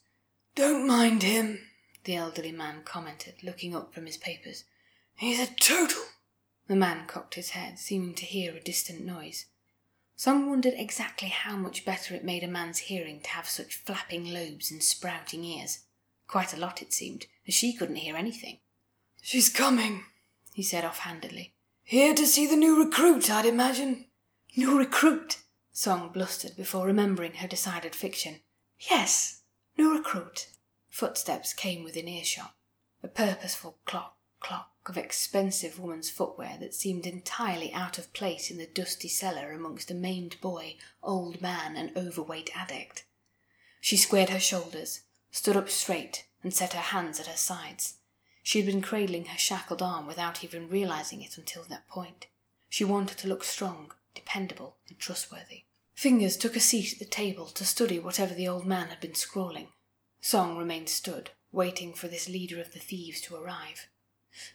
Don't 0.55 0.87
mind 0.87 1.21
him, 1.21 1.59
the 2.05 2.15
elderly 2.15 2.53
man 2.53 2.83
commented, 2.85 3.43
looking 3.43 3.75
up 3.75 3.93
from 3.93 4.05
his 4.05 4.15
papers. 4.15 4.63
He's 5.17 5.41
a 5.41 5.53
total. 5.55 6.03
The 6.67 6.77
man 6.77 7.05
cocked 7.05 7.35
his 7.35 7.49
head, 7.49 7.79
seeming 7.79 8.15
to 8.15 8.25
hear 8.25 8.55
a 8.55 8.61
distant 8.61 9.03
noise. 9.03 9.47
Song 10.19 10.49
wondered 10.49 10.73
exactly 10.75 11.29
how 11.29 11.55
much 11.55 11.85
better 11.85 12.13
it 12.13 12.25
made 12.25 12.43
a 12.43 12.47
man's 12.49 12.79
hearing 12.79 13.21
to 13.21 13.29
have 13.29 13.47
such 13.47 13.77
flapping 13.77 14.33
lobes 14.33 14.69
and 14.69 14.83
sprouting 14.83 15.45
ears. 15.45 15.85
Quite 16.27 16.53
a 16.53 16.59
lot, 16.59 16.81
it 16.81 16.91
seemed, 16.91 17.27
as 17.47 17.53
she 17.53 17.71
couldn't 17.71 17.95
hear 17.95 18.17
anything. 18.17 18.57
She's 19.21 19.47
coming, 19.47 20.03
he 20.51 20.61
said 20.61 20.83
offhandedly. 20.83 21.53
Here 21.85 22.13
to 22.13 22.27
see 22.27 22.45
the 22.45 22.57
new 22.57 22.83
recruit, 22.83 23.31
I'd 23.31 23.45
imagine. 23.45 24.07
New 24.57 24.77
recruit? 24.77 25.37
Song 25.71 26.09
blustered 26.11 26.57
before 26.57 26.85
remembering 26.85 27.35
her 27.35 27.47
decided 27.47 27.95
fiction. 27.95 28.41
Yes, 28.91 29.43
new 29.77 29.97
recruit. 29.97 30.49
Footsteps 30.89 31.53
came 31.53 31.81
within 31.81 32.09
earshot. 32.09 32.55
A 33.01 33.07
purposeful 33.07 33.77
clock, 33.85 34.17
clock, 34.41 34.71
of 34.89 34.97
expensive 34.97 35.79
woman's 35.79 36.09
footwear 36.09 36.57
that 36.59 36.73
seemed 36.73 37.05
entirely 37.05 37.71
out 37.73 37.97
of 37.97 38.11
place 38.13 38.49
in 38.49 38.57
the 38.57 38.65
dusty 38.65 39.07
cellar 39.07 39.51
amongst 39.51 39.91
a 39.91 39.93
maimed 39.93 40.35
boy, 40.41 40.75
old 41.03 41.41
man, 41.41 41.77
and 41.77 41.95
overweight 41.95 42.49
addict. 42.55 43.05
She 43.79 43.95
squared 43.95 44.29
her 44.29 44.39
shoulders, 44.39 45.01
stood 45.31 45.55
up 45.55 45.69
straight, 45.69 46.25
and 46.43 46.53
set 46.53 46.73
her 46.73 46.79
hands 46.79 47.19
at 47.19 47.27
her 47.27 47.37
sides. 47.37 47.95
She 48.43 48.59
had 48.59 48.65
been 48.65 48.81
cradling 48.81 49.25
her 49.25 49.37
shackled 49.37 49.81
arm 49.81 50.07
without 50.07 50.43
even 50.43 50.69
realizing 50.69 51.21
it 51.21 51.37
until 51.37 51.63
that 51.63 51.87
point. 51.87 52.27
She 52.67 52.83
wanted 52.83 53.17
to 53.19 53.27
look 53.27 53.43
strong, 53.43 53.91
dependable, 54.15 54.77
and 54.87 54.97
trustworthy. 54.97 55.63
Fingers 55.93 56.37
took 56.37 56.55
a 56.55 56.61
seat 56.61 56.93
at 56.93 56.99
the 56.99 57.05
table 57.05 57.45
to 57.47 57.65
study 57.65 57.99
whatever 57.99 58.33
the 58.33 58.47
old 58.47 58.65
man 58.65 58.87
had 58.87 58.99
been 58.99 59.15
scrawling. 59.15 59.67
Song 60.21 60.57
remained 60.57 60.89
stood, 60.89 61.31
waiting 61.51 61.93
for 61.93 62.07
this 62.07 62.29
leader 62.29 62.59
of 62.59 62.73
the 62.73 62.79
thieves 62.79 63.21
to 63.21 63.35
arrive. 63.35 63.87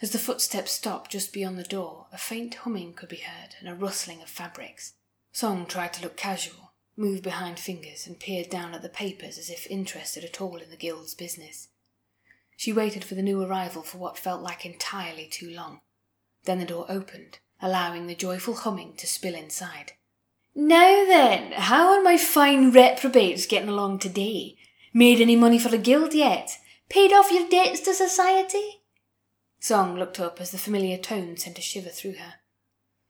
As 0.00 0.10
the 0.10 0.18
footsteps 0.18 0.72
stopped 0.72 1.10
just 1.10 1.32
beyond 1.32 1.58
the 1.58 1.64
door, 1.64 2.06
a 2.12 2.18
faint 2.18 2.54
humming 2.54 2.94
could 2.94 3.08
be 3.08 3.16
heard 3.16 3.56
and 3.58 3.68
a 3.68 3.74
rustling 3.74 4.22
of 4.22 4.28
fabrics. 4.28 4.94
Song 5.32 5.66
tried 5.66 5.92
to 5.94 6.02
look 6.02 6.16
casual, 6.16 6.72
moved 6.96 7.22
behind 7.22 7.58
Fingers 7.58 8.06
and 8.06 8.20
peered 8.20 8.50
down 8.50 8.74
at 8.74 8.82
the 8.82 8.88
papers 8.88 9.38
as 9.38 9.50
if 9.50 9.66
interested 9.68 10.24
at 10.24 10.40
all 10.40 10.56
in 10.56 10.70
the 10.70 10.76
guild's 10.76 11.14
business. 11.14 11.68
She 12.56 12.72
waited 12.72 13.04
for 13.04 13.14
the 13.14 13.22
new 13.22 13.42
arrival 13.42 13.82
for 13.82 13.98
what 13.98 14.18
felt 14.18 14.42
like 14.42 14.64
entirely 14.64 15.26
too 15.26 15.50
long. 15.50 15.80
Then 16.44 16.60
the 16.60 16.64
door 16.64 16.86
opened, 16.88 17.38
allowing 17.60 18.06
the 18.06 18.14
joyful 18.14 18.54
humming 18.54 18.94
to 18.98 19.06
spill 19.06 19.34
inside. 19.34 19.92
Now 20.54 21.04
then, 21.04 21.52
how 21.52 21.92
are 21.92 22.02
my 22.02 22.16
fine 22.16 22.70
reprobates 22.70 23.46
getting 23.46 23.68
along 23.68 23.98
today? 23.98 24.56
Made 24.92 25.20
any 25.20 25.34
money 25.34 25.58
for 25.58 25.68
the 25.68 25.78
guild 25.78 26.14
yet? 26.14 26.58
Paid 26.88 27.12
off 27.12 27.32
your 27.32 27.48
debts 27.48 27.80
to 27.80 27.94
society? 27.94 28.83
Song 29.64 29.96
looked 29.96 30.20
up 30.20 30.42
as 30.42 30.50
the 30.50 30.58
familiar 30.58 30.98
tone 30.98 31.38
sent 31.38 31.58
a 31.58 31.62
shiver 31.62 31.88
through 31.88 32.16
her. 32.16 32.34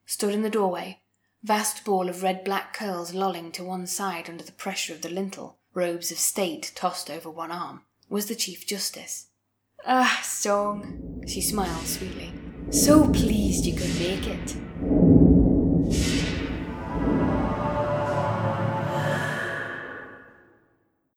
Stood 0.07 0.33
in 0.33 0.43
the 0.43 0.49
doorway, 0.49 1.01
vast 1.43 1.85
ball 1.85 2.09
of 2.09 2.23
red 2.23 2.45
black 2.45 2.73
curls 2.73 3.13
lolling 3.13 3.51
to 3.51 3.65
one 3.65 3.89
side 3.89 4.31
under 4.31 4.45
the 4.45 4.53
pressure 4.53 4.93
of 4.93 5.03
the 5.03 5.09
lintel, 5.09 5.59
robes 5.75 6.13
of 6.13 6.19
state 6.19 6.71
tossed 6.77 7.11
over 7.11 7.29
one 7.29 7.51
arm, 7.51 7.83
was 8.09 8.27
the 8.27 8.37
Chief 8.37 8.69
Justice. 8.69 9.31
Ah, 9.85 10.21
Song, 10.23 11.25
she 11.27 11.41
smiled 11.41 11.89
sweetly. 11.89 12.33
So 12.71 13.09
pleased 13.11 13.67
you 13.67 13.75
could 13.75 13.99
make 13.99 14.29
it. 14.29 15.14